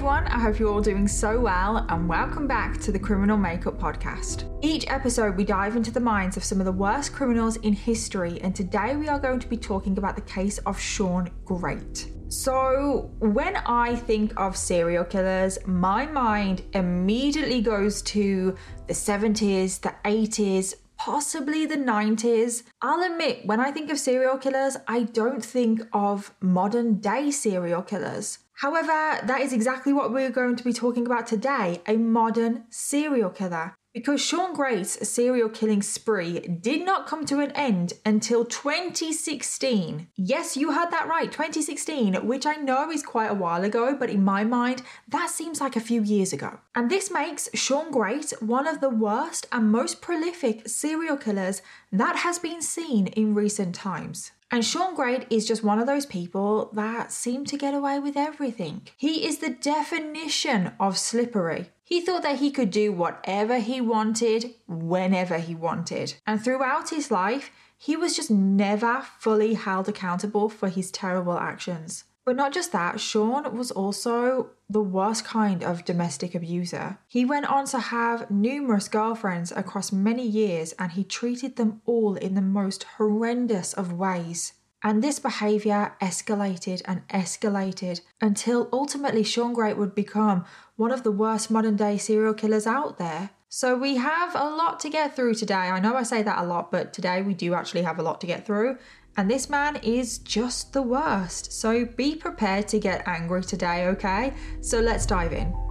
[0.00, 3.78] everyone, I hope you're all doing so well, and welcome back to the Criminal Makeup
[3.78, 4.48] Podcast.
[4.62, 8.40] Each episode, we dive into the minds of some of the worst criminals in history,
[8.40, 12.10] and today we are going to be talking about the case of Sean Grate.
[12.28, 19.94] So, when I think of serial killers, my mind immediately goes to the 70s, the
[20.06, 22.62] 80s, possibly the 90s.
[22.80, 27.82] I'll admit, when I think of serial killers, I don't think of modern day serial
[27.82, 28.38] killers.
[28.60, 33.30] However, that is exactly what we're going to be talking about today a modern serial
[33.30, 33.74] killer.
[33.94, 40.08] Because Sean Grate's serial killing spree did not come to an end until 2016.
[40.14, 44.10] Yes, you heard that right, 2016, which I know is quite a while ago, but
[44.10, 46.60] in my mind, that seems like a few years ago.
[46.74, 52.16] And this makes Sean Grate one of the worst and most prolific serial killers that
[52.16, 54.32] has been seen in recent times.
[54.52, 58.16] And Sean Grate is just one of those people that seem to get away with
[58.16, 58.82] everything.
[58.96, 61.70] He is the definition of slippery.
[61.84, 66.14] He thought that he could do whatever he wanted, whenever he wanted.
[66.26, 72.04] And throughout his life, he was just never fully held accountable for his terrible actions.
[72.30, 76.98] But not just that, Sean was also the worst kind of domestic abuser.
[77.08, 82.14] He went on to have numerous girlfriends across many years and he treated them all
[82.14, 84.52] in the most horrendous of ways.
[84.80, 90.44] And this behaviour escalated and escalated until ultimately Sean Grate would become
[90.76, 93.30] one of the worst modern day serial killers out there.
[93.52, 95.54] So we have a lot to get through today.
[95.54, 98.20] I know I say that a lot, but today we do actually have a lot
[98.20, 98.78] to get through.
[99.16, 101.52] And this man is just the worst.
[101.52, 104.32] So be prepared to get angry today, okay?
[104.60, 105.69] So let's dive in.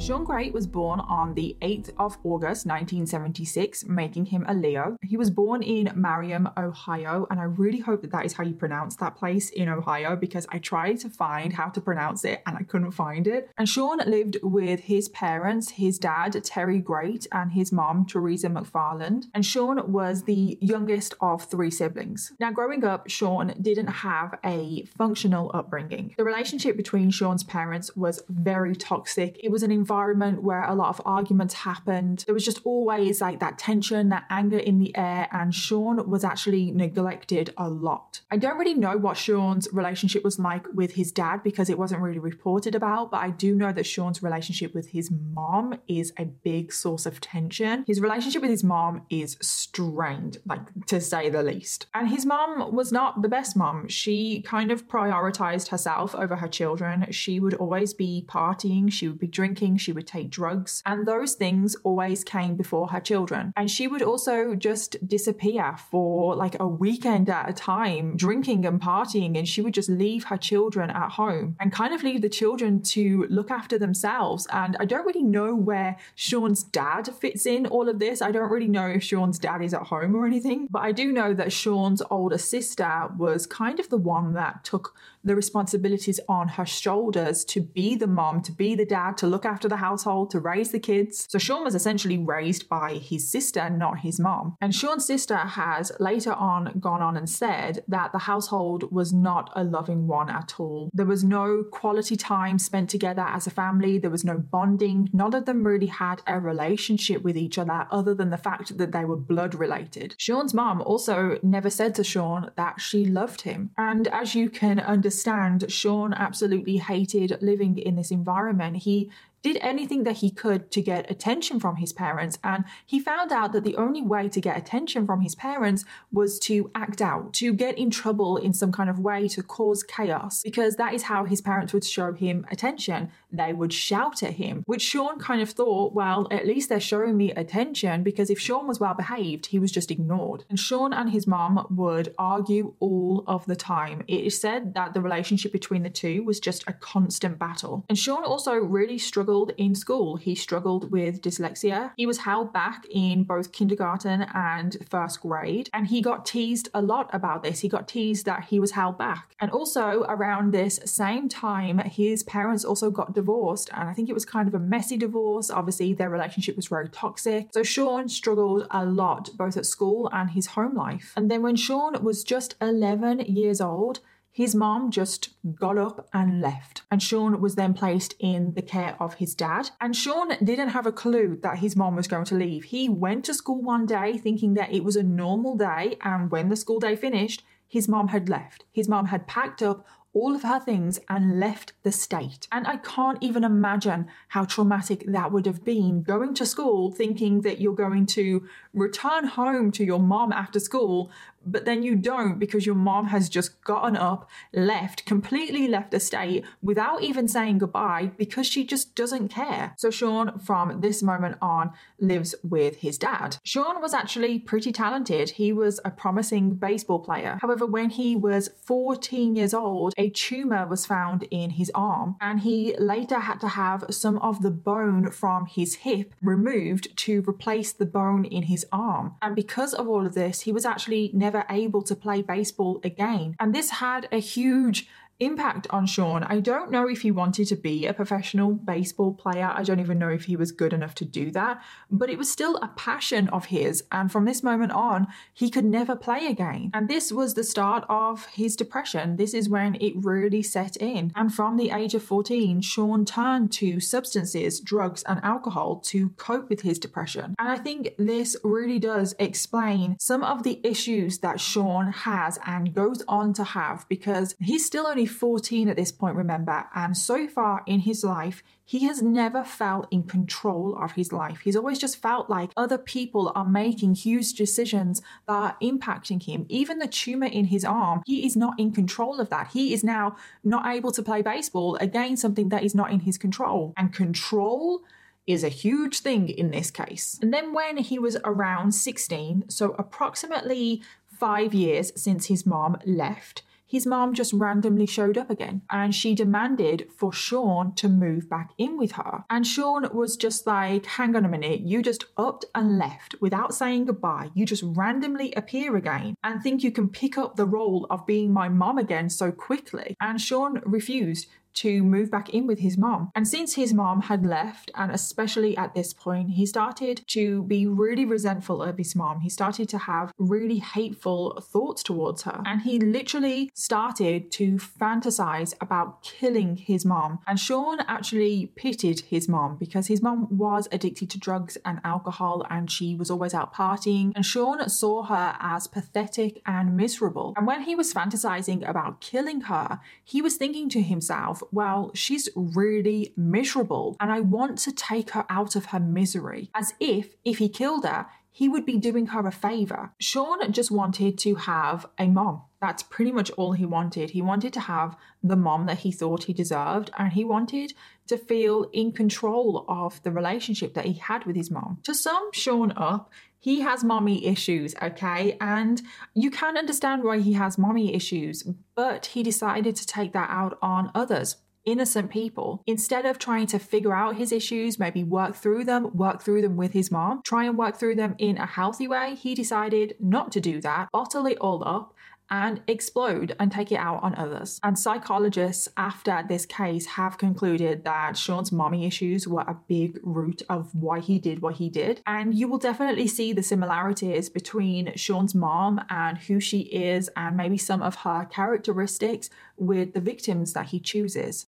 [0.00, 4.96] Sean Grate was born on the 8th of August 1976, making him a Leo.
[5.02, 8.54] He was born in Marion, Ohio, and I really hope that that is how you
[8.54, 12.56] pronounce that place in Ohio because I tried to find how to pronounce it and
[12.56, 13.50] I couldn't find it.
[13.58, 19.24] And Sean lived with his parents, his dad, Terry Grate, and his mom, Teresa McFarland.
[19.34, 22.32] And Sean was the youngest of three siblings.
[22.40, 26.14] Now, growing up, Sean didn't have a functional upbringing.
[26.16, 29.38] The relationship between Sean's parents was very toxic.
[29.44, 32.22] It was an environment where a lot of arguments happened.
[32.26, 36.22] There was just always like that tension, that anger in the air, and Sean was
[36.22, 38.20] actually neglected a lot.
[38.30, 42.02] I don't really know what Sean's relationship was like with his dad because it wasn't
[42.02, 46.24] really reported about, but I do know that Sean's relationship with his mom is a
[46.24, 47.84] big source of tension.
[47.86, 51.86] His relationship with his mom is strained, like to say the least.
[51.94, 53.88] And his mom was not the best mom.
[53.88, 57.10] She kind of prioritized herself over her children.
[57.10, 61.34] She would always be partying, she would be drinking, she would take drugs, and those
[61.34, 63.52] things always came before her children.
[63.56, 68.80] And she would also just disappear for like a weekend at a time, drinking and
[68.80, 72.28] partying, and she would just leave her children at home and kind of leave the
[72.28, 74.46] children to look after themselves.
[74.52, 78.22] And I don't really know where Sean's dad fits in all of this.
[78.22, 81.12] I don't really know if Sean's dad is at home or anything, but I do
[81.12, 86.48] know that Sean's older sister was kind of the one that took the responsibilities on
[86.48, 90.30] her shoulders to be the mom, to be the dad, to look after the household,
[90.30, 91.26] to raise the kids.
[91.28, 94.56] So Sean was essentially raised by his sister, not his mom.
[94.60, 99.50] And Sean's sister has later on gone on and said that the household was not
[99.54, 100.90] a loving one at all.
[100.92, 105.08] There was no quality time spent together as a family, there was no bonding.
[105.12, 108.92] None of them really had a relationship with each other other than the fact that
[108.92, 110.14] they were blood related.
[110.18, 113.70] Sean's mom also never said to Sean that she loved him.
[113.76, 118.76] And as you can understand, understand, Sean absolutely hated living in this environment.
[118.76, 119.10] He
[119.42, 122.38] did anything that he could to get attention from his parents.
[122.44, 126.38] And he found out that the only way to get attention from his parents was
[126.40, 130.42] to act out, to get in trouble in some kind of way, to cause chaos,
[130.44, 133.10] because that is how his parents would show him attention.
[133.32, 137.16] They would shout at him, which Sean kind of thought, well, at least they're showing
[137.16, 140.44] me attention, because if Sean was well behaved, he was just ignored.
[140.48, 144.02] And Sean and his mom would argue all of the time.
[144.08, 147.84] It is said that the relationship between the two was just a constant battle.
[147.88, 150.16] And Sean also really struggled in school.
[150.16, 151.92] He struggled with dyslexia.
[151.96, 156.82] He was held back in both kindergarten and first grade, and he got teased a
[156.82, 157.60] lot about this.
[157.60, 159.34] He got teased that he was held back.
[159.40, 164.18] And also, around this same time, his parents also got divorced, and I think it
[164.20, 165.50] was kind of a messy divorce.
[165.50, 167.48] Obviously, their relationship was very toxic.
[167.52, 171.12] So, Sean struggled a lot, both at school and his home life.
[171.16, 174.00] And then, when Sean was just 11 years old,
[174.32, 178.96] his mom just got up and left, and Sean was then placed in the care
[179.00, 179.70] of his dad.
[179.80, 182.64] And Sean didn't have a clue that his mom was going to leave.
[182.64, 186.48] He went to school one day thinking that it was a normal day, and when
[186.48, 188.64] the school day finished, his mom had left.
[188.72, 192.48] His mom had packed up all of her things and left the state.
[192.50, 197.42] And I can't even imagine how traumatic that would have been going to school thinking
[197.42, 201.10] that you're going to return home to your mom after school,
[201.44, 206.00] but then you don't because your mom has just gotten up, left, completely left the
[206.00, 209.74] state without even saying goodbye because she just doesn't care.
[209.76, 213.38] So Sean, from this moment on, lives with his dad.
[213.44, 215.30] Sean was actually pretty talented.
[215.30, 217.38] He was a promising baseball player.
[217.40, 222.40] However, when he was 14 years old, a tumor was found in his arm, and
[222.40, 227.72] he later had to have some of the bone from his hip removed to replace
[227.72, 229.14] the bone in his arm.
[229.22, 232.80] And because of all of this, he was actually never never able to play baseball
[232.82, 233.36] again.
[233.38, 234.88] And this had a huge
[235.20, 236.24] impact on Sean.
[236.24, 239.52] I don't know if he wanted to be a professional baseball player.
[239.54, 242.30] I don't even know if he was good enough to do that, but it was
[242.30, 243.84] still a passion of his.
[243.92, 246.70] And from this moment on, he could never play again.
[246.74, 249.16] And this was the start of his depression.
[249.16, 251.12] This is when it really set in.
[251.14, 256.48] And from the age of 14, Sean turned to substances, drugs, and alcohol to cope
[256.48, 257.34] with his depression.
[257.38, 262.74] And I think this really does explain some of the issues that Sean has and
[262.74, 267.26] goes on to have because he's still only 14 at this point, remember, and so
[267.28, 271.40] far in his life, he has never felt in control of his life.
[271.40, 276.46] He's always just felt like other people are making huge decisions that are impacting him.
[276.48, 279.48] Even the tumor in his arm, he is not in control of that.
[279.48, 283.18] He is now not able to play baseball, again, something that is not in his
[283.18, 283.74] control.
[283.76, 284.82] And control
[285.26, 287.18] is a huge thing in this case.
[287.22, 293.42] And then when he was around 16, so approximately five years since his mom left,
[293.70, 298.50] his mom just randomly showed up again and she demanded for Sean to move back
[298.58, 299.24] in with her.
[299.30, 303.54] And Sean was just like, hang on a minute, you just upped and left without
[303.54, 304.30] saying goodbye.
[304.34, 308.32] You just randomly appear again and think you can pick up the role of being
[308.32, 309.94] my mom again so quickly.
[310.00, 313.10] And Sean refused to move back in with his mom.
[313.14, 317.66] And since his mom had left, and especially at this point, he started to be
[317.66, 319.20] really resentful of his mom.
[319.20, 322.42] He started to have really hateful thoughts towards her.
[322.44, 327.20] And he literally started to fantasize about killing his mom.
[327.26, 332.46] And Sean actually pitied his mom because his mom was addicted to drugs and alcohol
[332.50, 334.12] and she was always out partying.
[334.14, 337.34] And Sean saw her as pathetic and miserable.
[337.36, 342.28] And when he was fantasizing about killing her, he was thinking to himself, well, she's
[342.34, 346.50] really miserable and I want to take her out of her misery.
[346.54, 349.92] As if, if he killed her, he would be doing her a favor.
[349.98, 352.42] Sean just wanted to have a mom.
[352.60, 354.10] That's pretty much all he wanted.
[354.10, 357.72] He wanted to have the mom that he thought he deserved, and he wanted
[358.08, 361.78] to feel in control of the relationship that he had with his mom.
[361.84, 365.38] To sum Sean up, he has mommy issues, okay?
[365.40, 365.80] And
[366.14, 368.42] you can understand why he has mommy issues,
[368.74, 372.62] but he decided to take that out on others innocent people.
[372.66, 376.56] Instead of trying to figure out his issues, maybe work through them, work through them
[376.56, 380.32] with his mom, try and work through them in a healthy way, he decided not
[380.32, 381.94] to do that, bottle it all up,
[382.30, 384.60] and explode and take it out on others.
[384.62, 390.42] And psychologists after this case have concluded that Sean's mommy issues were a big root
[390.48, 392.02] of why he did what he did.
[392.06, 397.36] And you will definitely see the similarities between Sean's mom and who she is, and
[397.36, 401.46] maybe some of her characteristics with the victims that he chooses.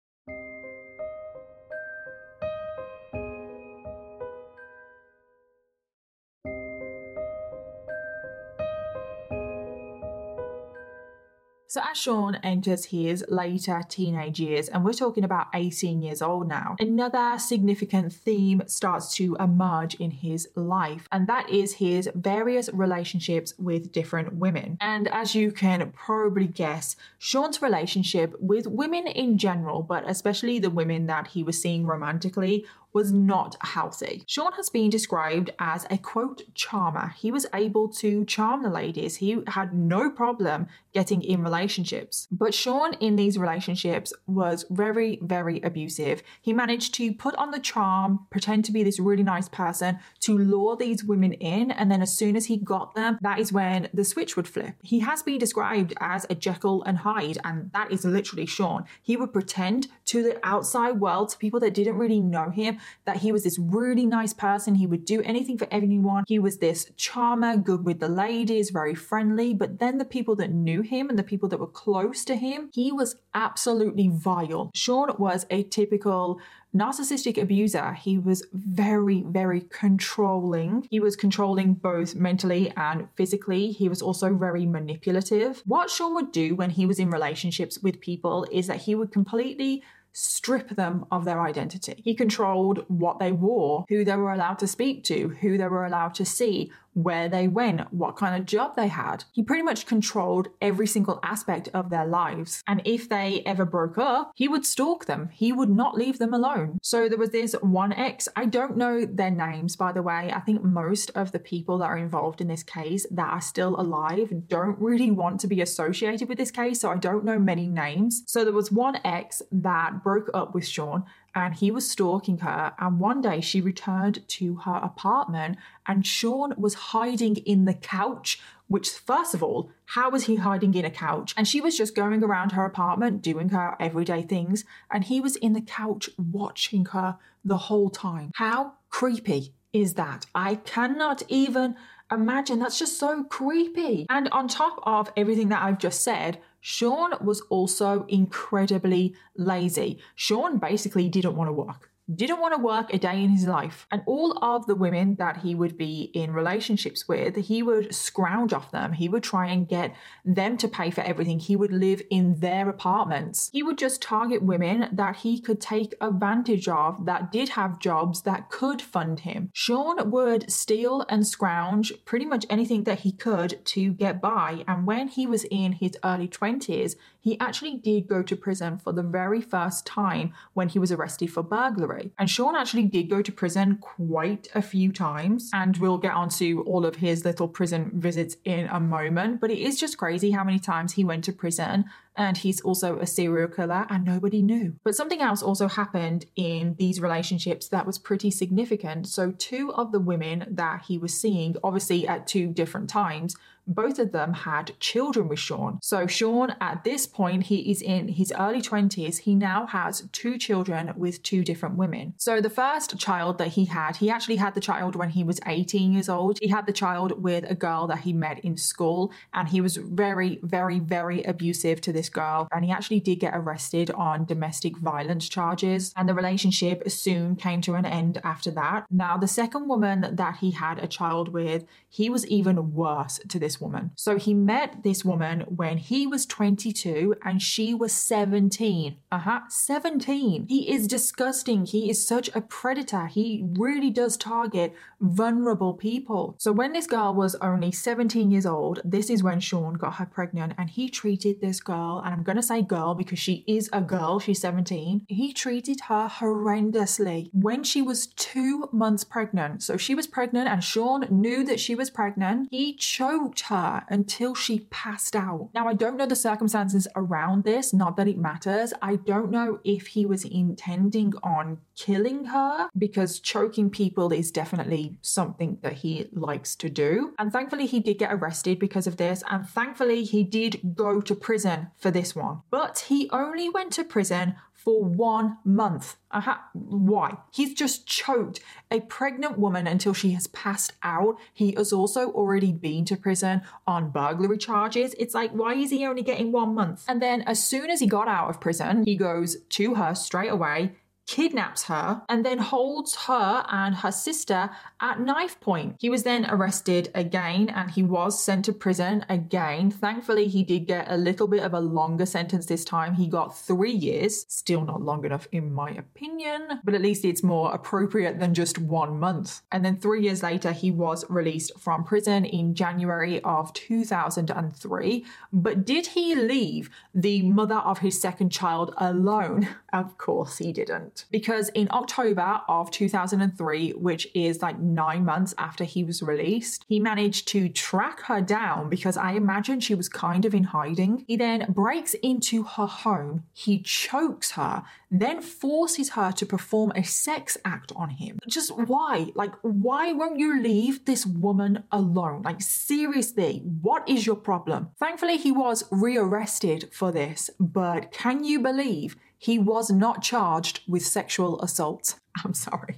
[11.79, 16.49] So as Sean enters his later teenage years, and we're talking about 18 years old
[16.49, 22.69] now, another significant theme starts to emerge in his life, and that is his various
[22.73, 24.77] relationships with different women.
[24.81, 30.71] And as you can probably guess, Sean's relationship with women in general, but especially the
[30.71, 34.25] women that he was seeing romantically, was not healthy.
[34.27, 37.15] Sean has been described as a quote charmer.
[37.19, 39.17] He was able to charm the ladies.
[39.17, 42.27] He had no problem getting in relationships.
[42.31, 46.23] But Sean in these relationships was very, very abusive.
[46.41, 50.37] He managed to put on the charm, pretend to be this really nice person, to
[50.37, 53.89] lure these women in, and then as soon as he got them, that is when
[53.93, 54.75] the switch would flip.
[54.83, 58.85] He has been described as a Jekyll and Hyde, and that is literally Sean.
[59.03, 63.19] He would pretend to the outside world, to people that didn't really know him, that
[63.19, 64.75] he was this really nice person.
[64.75, 66.25] He would do anything for anyone.
[66.27, 69.55] He was this charmer, good with the ladies, very friendly.
[69.55, 72.71] But then the people that knew him and the people that were close to him,
[72.73, 74.71] he was absolutely vile.
[74.75, 76.41] Sean was a typical
[76.75, 80.87] narcissistic abuser, he was very, very controlling.
[80.91, 83.73] He was controlling both mentally and physically.
[83.73, 85.63] He was also very manipulative.
[85.65, 89.13] What Sean would do when he was in relationships with people is that he would
[89.13, 89.83] completely
[90.13, 92.01] strip them of their identity.
[92.05, 95.85] He controlled what they wore, who they were allowed to speak to, who they were
[95.85, 99.23] allowed to see, where they went, what kind of job they had.
[99.33, 102.65] He pretty much controlled every single aspect of their lives.
[102.67, 105.29] And if they ever broke up, he would stalk them.
[105.33, 106.79] He would not leave them alone.
[106.83, 108.29] So there was this one ex.
[108.35, 110.33] I don't know their names, by the way.
[110.35, 113.81] I think most of the people that are involved in this case that are still
[113.81, 116.81] alive don't really want to be associated with this case.
[116.81, 118.25] So I don't know many names.
[118.27, 121.05] So there was one ex that broke up with Sean
[121.39, 122.73] and he was stalking her.
[122.79, 128.41] And one day she returned to her apartment and Sean was hiding in the couch.
[128.67, 131.33] Which, first of all, how was he hiding in a couch?
[131.39, 135.37] And she was just going around her apartment doing her everyday things, and he was
[135.37, 138.31] in the couch watching her the whole time.
[138.35, 140.27] How creepy is that?
[140.35, 141.77] I cannot even
[142.13, 142.59] imagine.
[142.59, 144.05] That's just so creepy.
[144.11, 149.99] And on top of everything that I've just said, Sean was also incredibly lazy.
[150.15, 153.87] Sean basically didn't want to work didn't want to work a day in his life.
[153.91, 158.53] And all of the women that he would be in relationships with, he would scrounge
[158.53, 158.95] off them.
[158.95, 161.39] He would try and get them to pay for everything.
[161.39, 163.51] He would live in their apartments.
[163.53, 168.23] He would just target women that he could take advantage of that did have jobs
[168.23, 169.51] that could fund him.
[169.53, 174.65] Sean would steal and scrounge pretty much anything that he could to get by.
[174.67, 176.95] And when he was in his early 20s,
[177.29, 181.31] he actually did go to prison for the very first time when he was arrested
[181.31, 182.11] for burglary.
[182.19, 186.63] And Sean actually did go to prison quite a few times, and we'll get onto
[186.67, 189.43] all of his little prison visits in a moment.
[189.43, 191.85] But it is just crazy how many times he went to prison
[192.17, 194.75] and he's also a serial killer and nobody knew.
[194.83, 199.07] But something else also happened in these relationships that was pretty significant.
[199.07, 203.37] So, two of the women that he was seeing, obviously at two different times,
[203.69, 205.79] both of them had children with Sean.
[205.83, 209.19] So, Sean, at this point, he is in his early 20s.
[209.19, 212.15] He now has two children with two different women.
[212.17, 215.41] So, the first child that he had, he actually had the child when he was
[215.47, 216.39] 18 years old.
[216.41, 219.77] He had the child with a girl that he met in school, and he was
[219.77, 222.49] very, very, very abusive to this girl.
[222.51, 227.61] And he actually did get arrested on domestic violence charges, and the relationship soon came
[227.63, 228.87] to an end after that.
[228.91, 233.39] Now, the second woman that he had a child with, he was even worse to
[233.39, 233.91] this woman.
[233.97, 238.97] So he met this woman when he was 22 and she was 17.
[239.11, 240.47] Uh huh, 17.
[240.49, 241.67] He is disgusting.
[241.67, 243.07] He is such a predator.
[243.07, 246.35] He really does target vulnerable people.
[246.39, 250.07] So when this girl was only 17 years old, this is when Sean got her
[250.07, 253.81] pregnant and he treated this girl, and I'm to say girl because she is a
[253.81, 255.07] girl, she's 17.
[255.09, 259.63] He treated her horrendously when she was two months pregnant.
[259.63, 262.49] So she was pregnant and Sean knew that she was pregnant.
[262.51, 265.49] He choked her until she passed out.
[265.55, 268.75] Now, I don't know the circumstances around this, not that it matters.
[268.83, 274.99] I don't know if he was intending on killing her because choking people is definitely
[275.01, 277.15] something that he likes to do.
[277.19, 279.23] And thankfully, he did get arrested because of this.
[279.31, 282.43] And thankfully, he did go to prison for this one.
[282.51, 285.97] But he only went to prison for one month.
[286.11, 286.37] Uh-huh.
[286.53, 287.17] Why?
[287.33, 291.17] He's just choked a pregnant woman until she has passed out.
[291.33, 294.95] He has also already been to prison on burglary charges.
[294.99, 296.85] It's like, why is he only getting one month?
[296.89, 300.31] And then, as soon as he got out of prison, he goes to her straight
[300.31, 300.73] away
[301.09, 304.51] kidnaps her, and then holds her and her sister
[304.81, 305.75] at knife point.
[305.81, 309.71] He was then arrested again and he was sent to prison again.
[309.71, 312.95] Thankfully, he did get a little bit of a longer sentence this time.
[312.95, 314.27] He got three years.
[314.29, 318.59] Still not long enough, in my opinion, but at least it's more appropriate than just
[318.59, 319.41] one month.
[319.51, 325.05] And then three years later, he was released from prison in January of 2003.
[325.33, 329.49] But did he leave the mother of his second child alone?
[329.71, 335.65] Of course, he didn't because in October of 2003, which is like nine months after
[335.65, 340.25] he was released, he managed to track her down because I imagine she was kind
[340.25, 341.05] of in hiding.
[341.07, 346.83] He then breaks into her home, he chokes her, then forces her to perform a
[346.83, 348.19] sex act on him.
[348.27, 349.13] Just why?
[349.15, 352.23] Like, why won't you leave this woman alone?
[352.23, 354.71] Like, seriously, what is your problem?
[354.79, 358.97] Thankfully, he was rearrested for this, but can you believe?
[359.19, 361.97] He was not charged with sexual assault.
[362.25, 362.77] I'm sorry.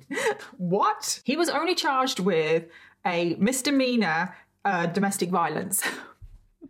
[0.56, 1.20] what?
[1.24, 2.64] He was only charged with
[3.06, 5.82] a misdemeanor uh, domestic violence.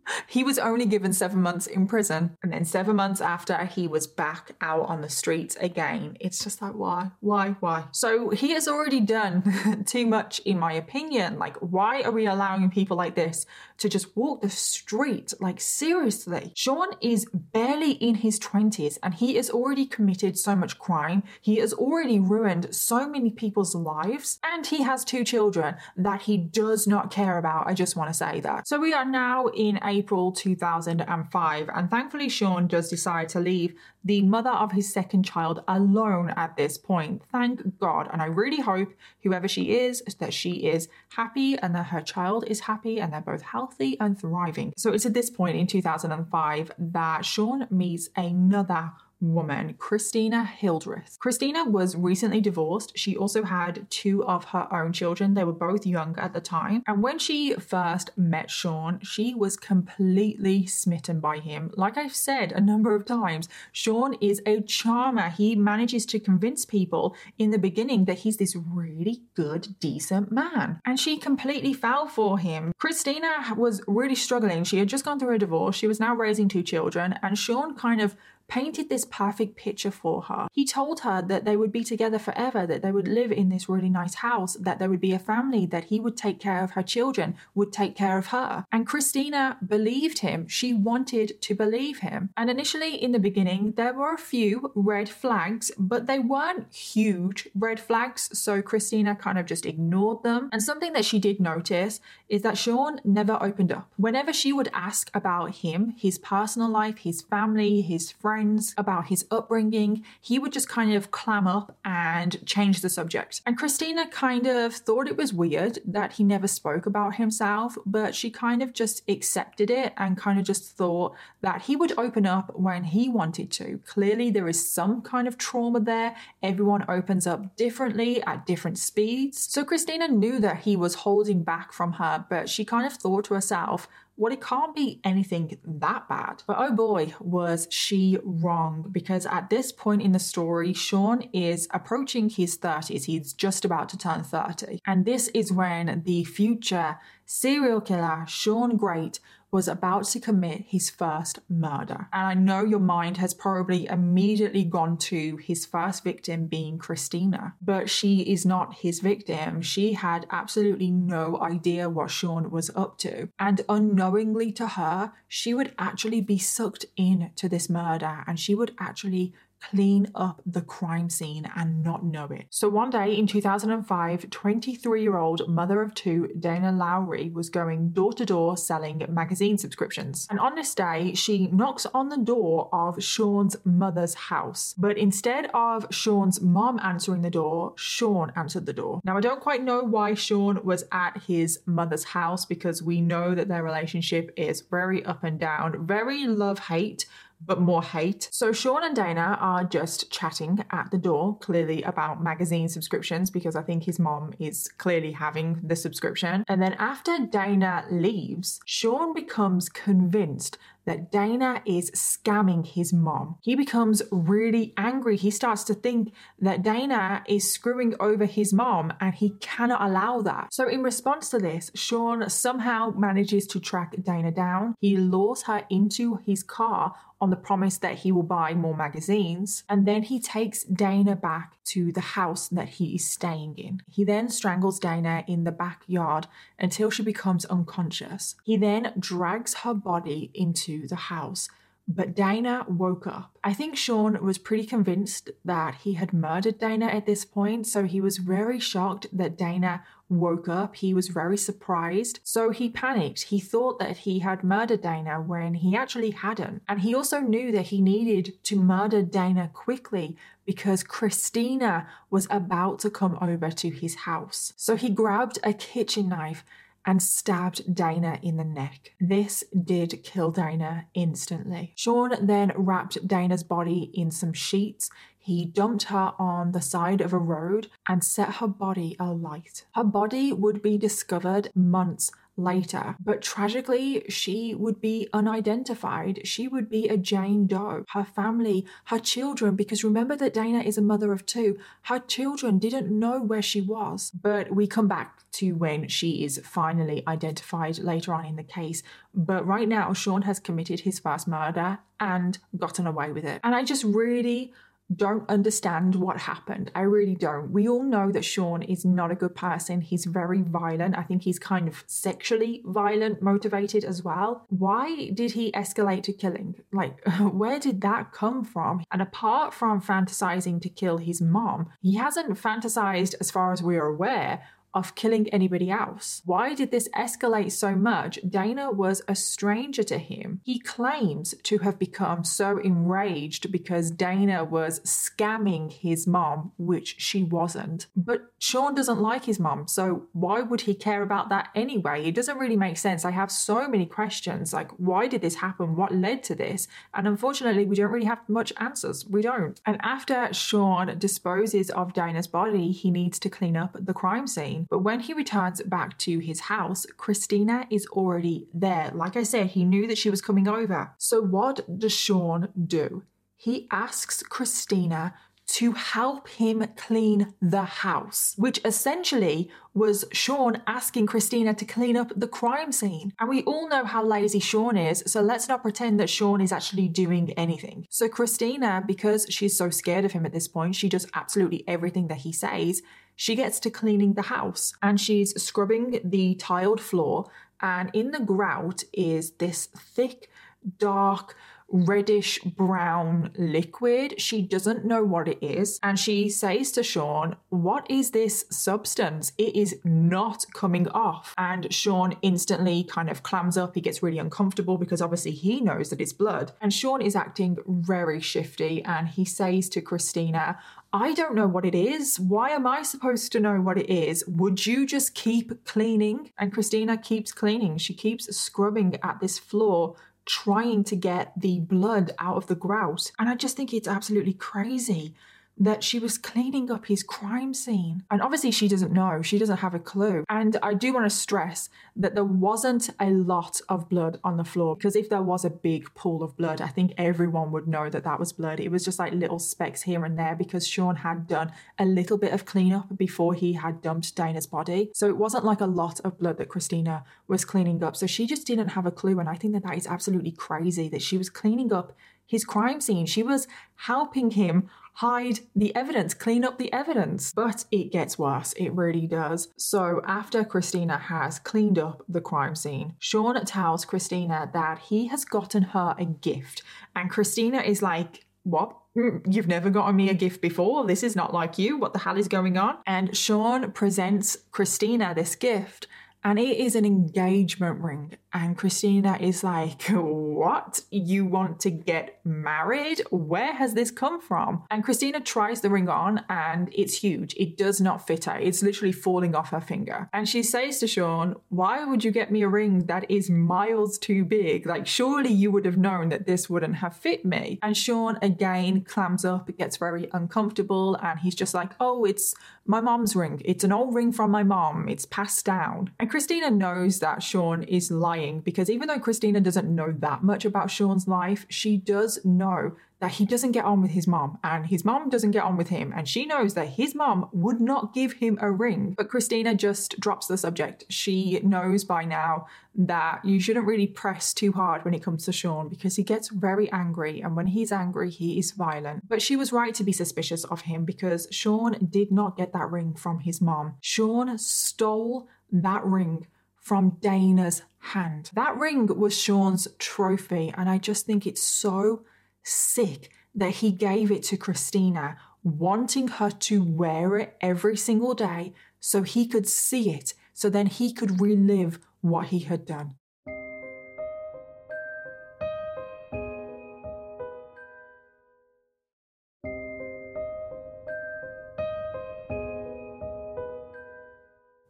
[0.27, 2.37] he was only given seven months in prison.
[2.43, 6.17] And then seven months after, he was back out on the streets again.
[6.21, 7.11] It's just like, why?
[7.21, 7.57] Why?
[7.61, 7.85] Why?
[7.93, 11.39] So he has already done too much, in my opinion.
[11.39, 13.47] Like, why are we allowing people like this
[13.79, 15.33] to just walk the street?
[15.41, 16.53] Like, seriously.
[16.55, 21.23] Sean is barely in his 20s and he has already committed so much crime.
[21.41, 26.37] He has already ruined so many people's lives and he has two children that he
[26.37, 27.67] does not care about.
[27.67, 28.67] I just want to say that.
[28.67, 34.23] So we are now in April 2005 and thankfully Sean does decide to leave the
[34.23, 37.23] mother of his second child alone at this point.
[37.31, 38.09] Thank God.
[38.13, 38.93] And I really hope
[39.23, 43.21] whoever she is, that she is happy and that her child is happy and they're
[43.21, 44.73] both healthy and thriving.
[44.77, 51.19] So it's at this point in 2005 that Sean meets another woman, Christina Hildreth.
[51.19, 52.93] Christina was recently divorced.
[52.97, 55.35] She also had two of her own children.
[55.35, 56.83] They were both young at the time.
[56.87, 61.71] And when she first met Sean, she was completely smitten by him.
[61.77, 65.31] Like I've said a number of times, Sean is a charmer.
[65.31, 70.81] He manages to convince people in the beginning that he's this really good, decent man.
[70.85, 72.73] And she completely fell for him.
[72.79, 74.65] Christina was really struggling.
[74.65, 75.77] She had just gone through a divorce.
[75.77, 78.17] She was now raising two children, and Sean kind of
[78.51, 80.49] painted this perfect picture for her.
[80.53, 83.69] He told her that they would be together forever, that they would live in this
[83.69, 86.73] really nice house, that there would be a family, that he would take care of
[86.73, 88.67] her children, would take care of her.
[88.73, 90.49] And Christina believed him.
[90.49, 92.31] She wanted to believe him.
[92.37, 97.49] And initially, in the beginning, there were a few red flags, but they weren't huge
[97.55, 98.37] red flags.
[98.37, 100.49] So Christina kind of just ignored them.
[100.53, 103.89] And something that she did notice is that Sean never opened up.
[103.97, 109.09] Whenever she would ask about him, his personal life, his family, his friends, friends, about
[109.09, 113.43] his upbringing, he would just kind of clam up and change the subject.
[113.45, 118.15] And Christina kind of thought it was weird that he never spoke about himself, but
[118.15, 122.25] she kind of just accepted it and kind of just thought that he would open
[122.25, 123.79] up when he wanted to.
[123.87, 126.17] Clearly, there is some kind of trauma there.
[126.43, 129.39] Everyone opens up differently at different speeds.
[129.53, 133.27] So Christina knew that he was holding back from her, but she kind of thought
[133.27, 133.87] to herself,
[134.21, 136.43] well, it can't be anything that bad.
[136.47, 141.67] But oh boy, was she wrong because at this point in the story, Sean is
[141.73, 143.05] approaching his 30s.
[143.05, 144.81] He's just about to turn 30.
[144.87, 150.91] And this is when the future serial killer, Sean Grate, was about to commit his
[150.91, 152.09] first murder.
[152.13, 157.55] And I know your mind has probably immediately gone to his first victim being Christina,
[157.61, 159.61] but she is not his victim.
[159.61, 163.29] She had absolutely no idea what Sean was up to.
[163.39, 168.75] And unknowingly to her, she would actually be sucked into this murder and she would
[168.79, 172.47] actually clean up the crime scene and not know it.
[172.51, 177.91] So one day in 2005, 23 year old mother of two, Dana Lowry, was going
[177.91, 180.27] door to door selling magazine subscriptions.
[180.31, 184.75] And on this day, she knocks on the door of Sean's mother's house.
[184.77, 189.01] But instead of Sean's mom answering the door, Sean answered the door.
[189.05, 193.35] Now, I don't quite know why Sean was at his mother's house because we know
[193.35, 197.07] that their relationship is very up and down, very love hate
[197.45, 198.29] but more hate.
[198.33, 203.57] So Sean and Dana are just chatting at the door, clearly about magazine subscriptions, because
[203.57, 206.45] I think his mom is clearly having the subscription.
[206.49, 213.37] And then after Dana leaves, Sean becomes convinced that Dana is scamming his mom.
[213.43, 215.17] He becomes really angry.
[215.17, 220.23] He starts to think that Dana is screwing over his mom and he cannot allow
[220.23, 220.53] that.
[220.53, 224.75] So, in response to this, Sean somehow manages to track Dana down.
[224.81, 229.65] He lures her into his car on the promise that he will buy more magazines.
[229.69, 233.83] And then he takes Dana back to the house that he is staying in.
[233.91, 236.27] He then strangles Dana in the backyard
[236.59, 238.37] until she becomes unconscious.
[238.45, 241.49] He then drags her body into the house,
[241.87, 243.37] but Dana woke up.
[243.43, 247.85] I think Sean was pretty convinced that he had murdered Dana at this point, so
[247.85, 250.77] he was very shocked that Dana woke up.
[250.77, 253.23] He was very surprised, so he panicked.
[253.25, 256.63] He thought that he had murdered Dana when he actually hadn't.
[256.69, 262.81] And he also knew that he needed to murder Dana quickly because Christina was about
[262.81, 264.53] to come over to his house.
[264.57, 266.45] So he grabbed a kitchen knife
[266.87, 268.95] and stabbed Dana in the neck.
[268.99, 271.73] This did kill Dana instantly.
[271.77, 274.91] Sean then wrapped Dana's body in some sheets.
[275.21, 279.65] He dumped her on the side of a road and set her body alight.
[279.75, 282.97] Her body would be discovered months later.
[282.99, 286.21] But tragically, she would be unidentified.
[286.25, 287.85] She would be a Jane Doe.
[287.91, 292.59] Her family, her children, because remember that Dana is a mother of two, her children
[292.59, 294.11] didn't know where she was.
[294.11, 298.83] But we come back to when she is finally identified later on in the case.
[299.15, 303.41] But right now, Sean has committed his first murder and gotten away with it.
[303.45, 304.53] And I just really
[304.95, 306.71] don't understand what happened.
[306.75, 307.51] I really don't.
[307.51, 309.81] We all know that Sean is not a good person.
[309.81, 310.99] He's very violent.
[310.99, 314.47] I think he's kind of sexually violent, motivated as well.
[314.49, 316.57] Why did he escalate to killing?
[316.73, 318.85] Like, where did that come from?
[318.91, 323.87] And apart from fantasizing to kill his mom, he hasn't fantasized, as far as we're
[323.87, 326.23] aware, of killing anybody else.
[326.25, 328.19] Why did this escalate so much?
[328.29, 330.41] Dana was a stranger to him.
[330.45, 337.23] He claims to have become so enraged because Dana was scamming his mom, which she
[337.23, 337.87] wasn't.
[337.97, 342.05] But Sean doesn't like his mom, so why would he care about that anyway?
[342.05, 343.05] It doesn't really make sense.
[343.05, 345.77] I have so many questions like, why did this happen?
[345.77, 346.69] What led to this?
[346.95, 349.07] And unfortunately, we don't really have much answers.
[349.07, 349.61] We don't.
[349.67, 354.60] And after Sean disposes of Dana's body, he needs to clean up the crime scene.
[354.69, 358.91] But when he returns back to his house, Christina is already there.
[358.95, 360.93] Like I said, he knew that she was coming over.
[360.99, 363.05] So what does Sean do?
[363.37, 365.15] He asks Christina
[365.51, 372.13] to help him clean the house, which essentially was Sean asking Christina to clean up
[372.15, 373.13] the crime scene.
[373.19, 376.53] And we all know how lazy Sean is, so let's not pretend that Sean is
[376.53, 377.87] actually doing anything.
[377.91, 382.07] So, Christina, because she's so scared of him at this point, she does absolutely everything
[382.09, 382.83] that he says
[383.17, 387.31] she gets to cleaning the house and she's scrubbing the tiled floor.
[387.61, 390.31] And in the grout is this thick,
[390.79, 391.37] dark,
[391.71, 394.21] reddish brown liquid.
[394.21, 395.79] She doesn't know what it is.
[395.83, 399.33] And she says to Sean, What is this substance?
[399.39, 401.35] It is not coming off.
[401.39, 403.75] And Sean instantly kind of clams up.
[403.75, 406.53] He gets really uncomfortable because obviously he knows that it's blood.
[406.61, 410.59] And Sean is acting very shifty and he says to Christina,
[410.93, 412.19] I don't know what it is.
[412.19, 414.25] Why am I supposed to know what it is?
[414.27, 416.33] Would you just keep cleaning?
[416.37, 417.79] And Christina keeps cleaning.
[417.79, 419.95] She keeps scrubbing at this floor,
[420.27, 423.13] trying to get the blood out of the grout.
[423.21, 425.15] And I just think it's absolutely crazy
[425.59, 428.03] that she was cleaning up his crime scene.
[428.11, 430.25] And obviously, she doesn't know, she doesn't have a clue.
[430.29, 434.45] And I do want to stress that there wasn't a lot of blood on the
[434.45, 437.91] floor because if there was a big pool of blood, I think everyone would know
[437.91, 438.59] that that was blood.
[438.59, 442.17] It was just like little specks here and there because Sean had done a little
[442.17, 444.91] bit of cleanup before he had dumped Dana's body.
[444.95, 447.97] So it wasn't like a lot of blood that Christina was cleaning up.
[447.97, 449.19] So she just didn't have a clue.
[449.21, 451.97] And I think that that is absolutely crazy that she was cleaning up
[452.31, 453.07] his crime scene.
[453.07, 457.33] She was helping him hide the evidence, clean up the evidence.
[457.33, 459.49] But it gets worse, it really does.
[459.57, 465.25] So, after Christina has cleaned up the crime scene, Sean tells Christina that he has
[465.25, 466.63] gotten her a gift.
[466.95, 468.77] And Christina is like, What?
[468.97, 470.87] Mm, you've never gotten me a gift before.
[470.87, 471.79] This is not like you.
[471.79, 472.79] What the hell is going on?
[472.87, 475.89] And Sean presents Christina this gift
[476.23, 478.17] and it is an engagement ring.
[478.33, 480.83] And Christina is like, What?
[480.91, 483.03] You want to get married?
[483.11, 484.65] Where has this come from?
[484.71, 487.35] And Christina tries the ring on and it's huge.
[487.37, 488.39] It does not fit her.
[488.39, 490.09] It's literally falling off her finger.
[490.13, 493.99] And she says to Sean, Why would you get me a ring that is miles
[493.99, 494.67] too big?
[494.67, 497.59] Like, surely you would have known that this wouldn't have fit me.
[497.63, 502.35] And Sean again clams up, it gets very uncomfortable, and he's just like, Oh, it's
[502.67, 503.43] my mom's ring.
[503.45, 504.89] It's an old ring from my mom.
[504.89, 505.91] It's passed down.
[505.99, 510.45] And Christina knows that Sean is lying because even though Christina doesn't know that much
[510.45, 514.67] about Sean's life, she does know that he doesn't get on with his mom and
[514.67, 515.93] his mom doesn't get on with him.
[515.97, 518.95] And she knows that his mom would not give him a ring.
[518.97, 520.85] But Christina just drops the subject.
[520.91, 525.33] She knows by now that you shouldn't really press too hard when it comes to
[525.33, 527.21] Sean because he gets very angry.
[527.21, 529.09] And when he's angry, he is violent.
[529.09, 532.71] But she was right to be suspicious of him because Sean did not get that
[532.71, 533.77] ring from his mom.
[533.81, 538.31] Sean stole that ring from Dana's hand.
[538.35, 542.05] That ring was Sean's trophy, and I just think it's so
[542.43, 548.53] sick that he gave it to Christina, wanting her to wear it every single day
[548.79, 552.95] so he could see it, so then he could relive what he had done.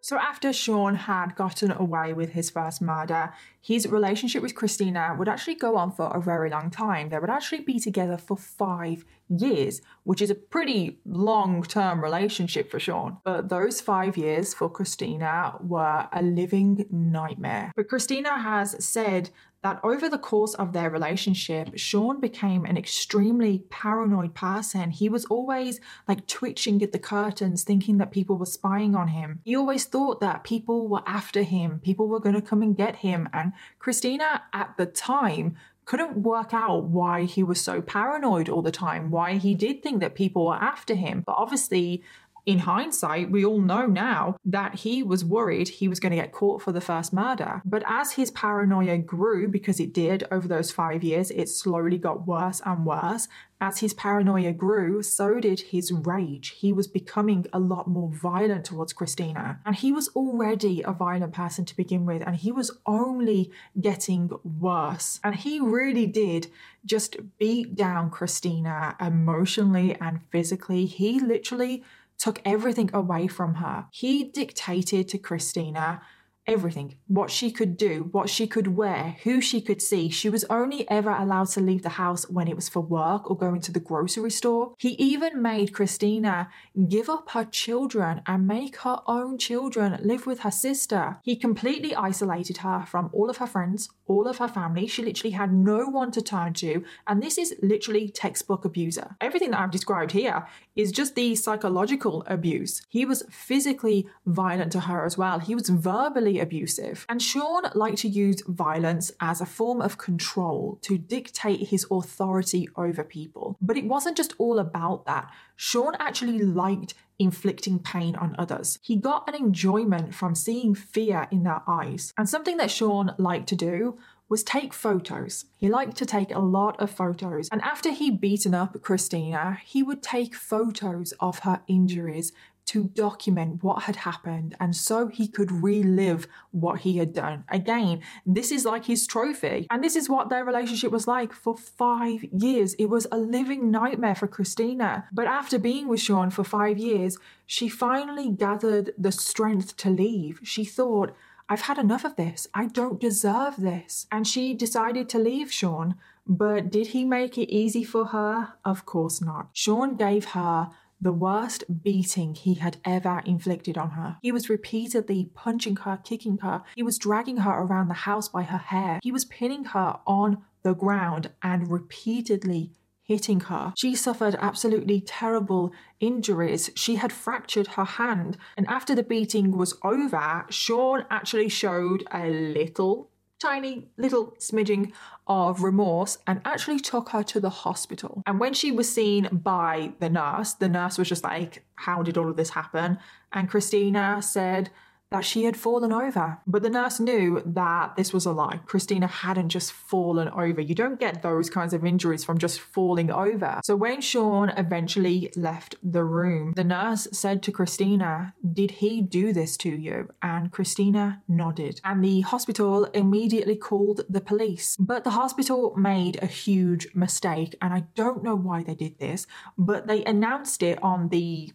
[0.03, 5.29] So after Sean had gotten away with his first murder, his relationship with Christina would
[5.29, 7.11] actually go on for a very long time.
[7.11, 12.71] They would actually be together for five years, which is a pretty long term relationship
[12.71, 13.19] for Sean.
[13.25, 17.73] But those five years for Christina were a living nightmare.
[17.77, 19.29] But Christina has said
[19.63, 24.91] that over the course of their relationship, Sean became an extremely paranoid person.
[24.91, 29.41] He was always like twitching at the curtains, thinking that people were spying on him.
[29.45, 32.97] He always thought that people were after him, people were going to come and get
[32.97, 33.29] him.
[33.33, 35.57] And Christina, at the time,
[35.91, 40.01] couldn't work out why he was so paranoid all the time, why he did think
[40.01, 41.25] that people were after him.
[41.27, 42.05] But obviously,
[42.47, 46.33] in hindsight, we all know now that he was worried he was going to get
[46.33, 47.63] caught for the first murder.
[47.65, 52.27] But as his paranoia grew, because it did over those five years, it slowly got
[52.27, 53.29] worse and worse.
[53.63, 56.55] As his paranoia grew, so did his rage.
[56.57, 59.61] He was becoming a lot more violent towards Christina.
[59.67, 64.31] And he was already a violent person to begin with, and he was only getting
[64.43, 65.21] worse.
[65.23, 66.47] And he really did
[66.87, 70.87] just beat down Christina emotionally and physically.
[70.87, 71.85] He literally
[72.21, 73.87] took everything away from her.
[73.91, 76.03] He dictated to Christina
[76.51, 80.09] everything what she could do, what she could wear, who she could see.
[80.11, 83.37] She was only ever allowed to leave the house when it was for work or
[83.37, 84.75] going to the grocery store.
[84.79, 86.49] He even made Christina
[86.89, 91.19] give up her children and make her own children live with her sister.
[91.23, 94.87] He completely isolated her from all of her friends, all of her family.
[94.87, 96.85] She literally had no one to turn to.
[97.07, 99.17] And this is literally textbook abuser.
[99.21, 102.83] Everything that I've described here is just the psychological abuse.
[102.89, 105.39] He was physically violent to her as well.
[105.39, 107.07] He was verbally abusive.
[107.09, 112.69] And Sean liked to use violence as a form of control to dictate his authority
[112.77, 113.57] over people.
[113.61, 115.31] But it wasn't just all about that.
[115.57, 118.79] Sean actually liked inflicting pain on others.
[118.83, 122.13] He got an enjoyment from seeing fear in their eyes.
[122.17, 123.99] And something that Sean liked to do
[124.31, 125.45] was take photos.
[125.59, 127.49] He liked to take a lot of photos.
[127.51, 132.33] And after he'd beaten up Christina, he would take photos of her injuries
[132.71, 137.43] to document what had happened and so he could relive what he had done.
[137.49, 139.67] Again, this is like his trophy.
[139.71, 142.75] And this is what their relationship was like for five years.
[142.75, 145.09] It was a living nightmare for Christina.
[145.13, 150.39] But after being with Sean for five years, she finally gathered the strength to leave.
[150.45, 151.13] She thought,
[151.49, 152.47] I've had enough of this.
[152.55, 154.07] I don't deserve this.
[154.13, 155.97] And she decided to leave Sean.
[156.25, 158.53] But did he make it easy for her?
[158.65, 159.49] Of course not.
[159.53, 164.19] Sean gave her the worst beating he had ever inflicted on her.
[164.23, 166.63] He was repeatedly punching her, kicking her.
[166.77, 169.01] He was dragging her around the house by her hair.
[169.03, 173.73] He was pinning her on the ground and repeatedly hitting her.
[173.77, 176.71] She suffered absolutely terrible injuries.
[176.77, 178.37] She had fractured her hand.
[178.57, 183.11] And after the beating was over, Sean actually showed a little
[183.41, 184.93] tiny little smidging
[185.31, 188.21] of remorse and actually took her to the hospital.
[188.27, 192.19] And when she was seen by the nurse, the nurse was just like, How did
[192.19, 192.99] all of this happen?
[193.33, 194.71] And Christina said,
[195.11, 196.39] that she had fallen over.
[196.47, 198.61] But the nurse knew that this was a lie.
[198.67, 200.61] Christina hadn't just fallen over.
[200.61, 203.61] You don't get those kinds of injuries from just falling over.
[203.65, 209.33] So when Sean eventually left the room, the nurse said to Christina, Did he do
[209.33, 210.11] this to you?
[210.23, 211.81] And Christina nodded.
[211.85, 214.77] And the hospital immediately called the police.
[214.79, 217.57] But the hospital made a huge mistake.
[217.61, 219.27] And I don't know why they did this,
[219.59, 221.53] but they announced it on the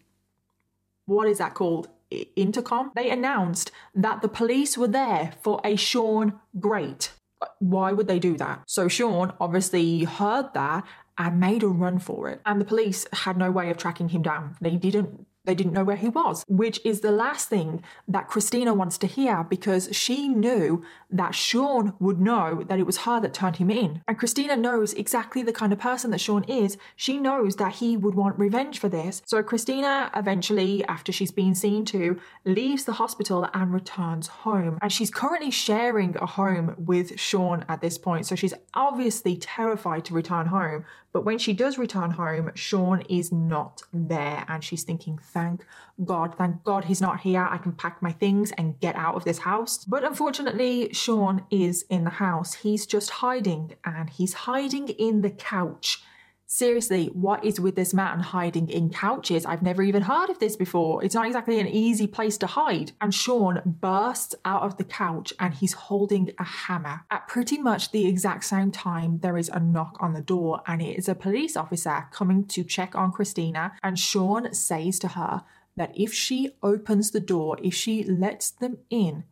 [1.06, 1.88] what is that called?
[2.10, 7.12] Intercom, they announced that the police were there for a Sean Grate.
[7.58, 8.62] Why would they do that?
[8.66, 10.86] So Sean obviously heard that
[11.18, 12.40] and made a run for it.
[12.46, 14.56] And the police had no way of tracking him down.
[14.60, 18.74] They didn't they didn't know where he was, which is the last thing that Christina
[18.74, 23.32] wants to hear because she knew that Sean would know that it was her that
[23.32, 24.02] turned him in.
[24.06, 26.76] And Christina knows exactly the kind of person that Sean is.
[26.96, 29.22] She knows that he would want revenge for this.
[29.24, 34.78] So Christina eventually, after she's been seen to, leaves the hospital and returns home.
[34.82, 38.26] And she's currently sharing a home with Sean at this point.
[38.26, 40.84] So she's obviously terrified to return home.
[41.16, 44.44] But when she does return home, Sean is not there.
[44.48, 45.64] And she's thinking, thank
[46.04, 47.48] God, thank God he's not here.
[47.50, 49.82] I can pack my things and get out of this house.
[49.86, 52.52] But unfortunately, Sean is in the house.
[52.52, 56.02] He's just hiding and he's hiding in the couch
[56.46, 59.44] seriously, what is with this man hiding in couches?
[59.44, 61.04] I've never even heard of this before.
[61.04, 62.92] It's not exactly an easy place to hide.
[63.00, 67.04] And Sean bursts out of the couch and he's holding a hammer.
[67.10, 70.80] At pretty much the exact same time, there is a knock on the door and
[70.80, 73.72] it is a police officer coming to check on Christina.
[73.82, 75.44] And Sean says to her,
[75.76, 79.24] that if she opens the door, if she lets them in,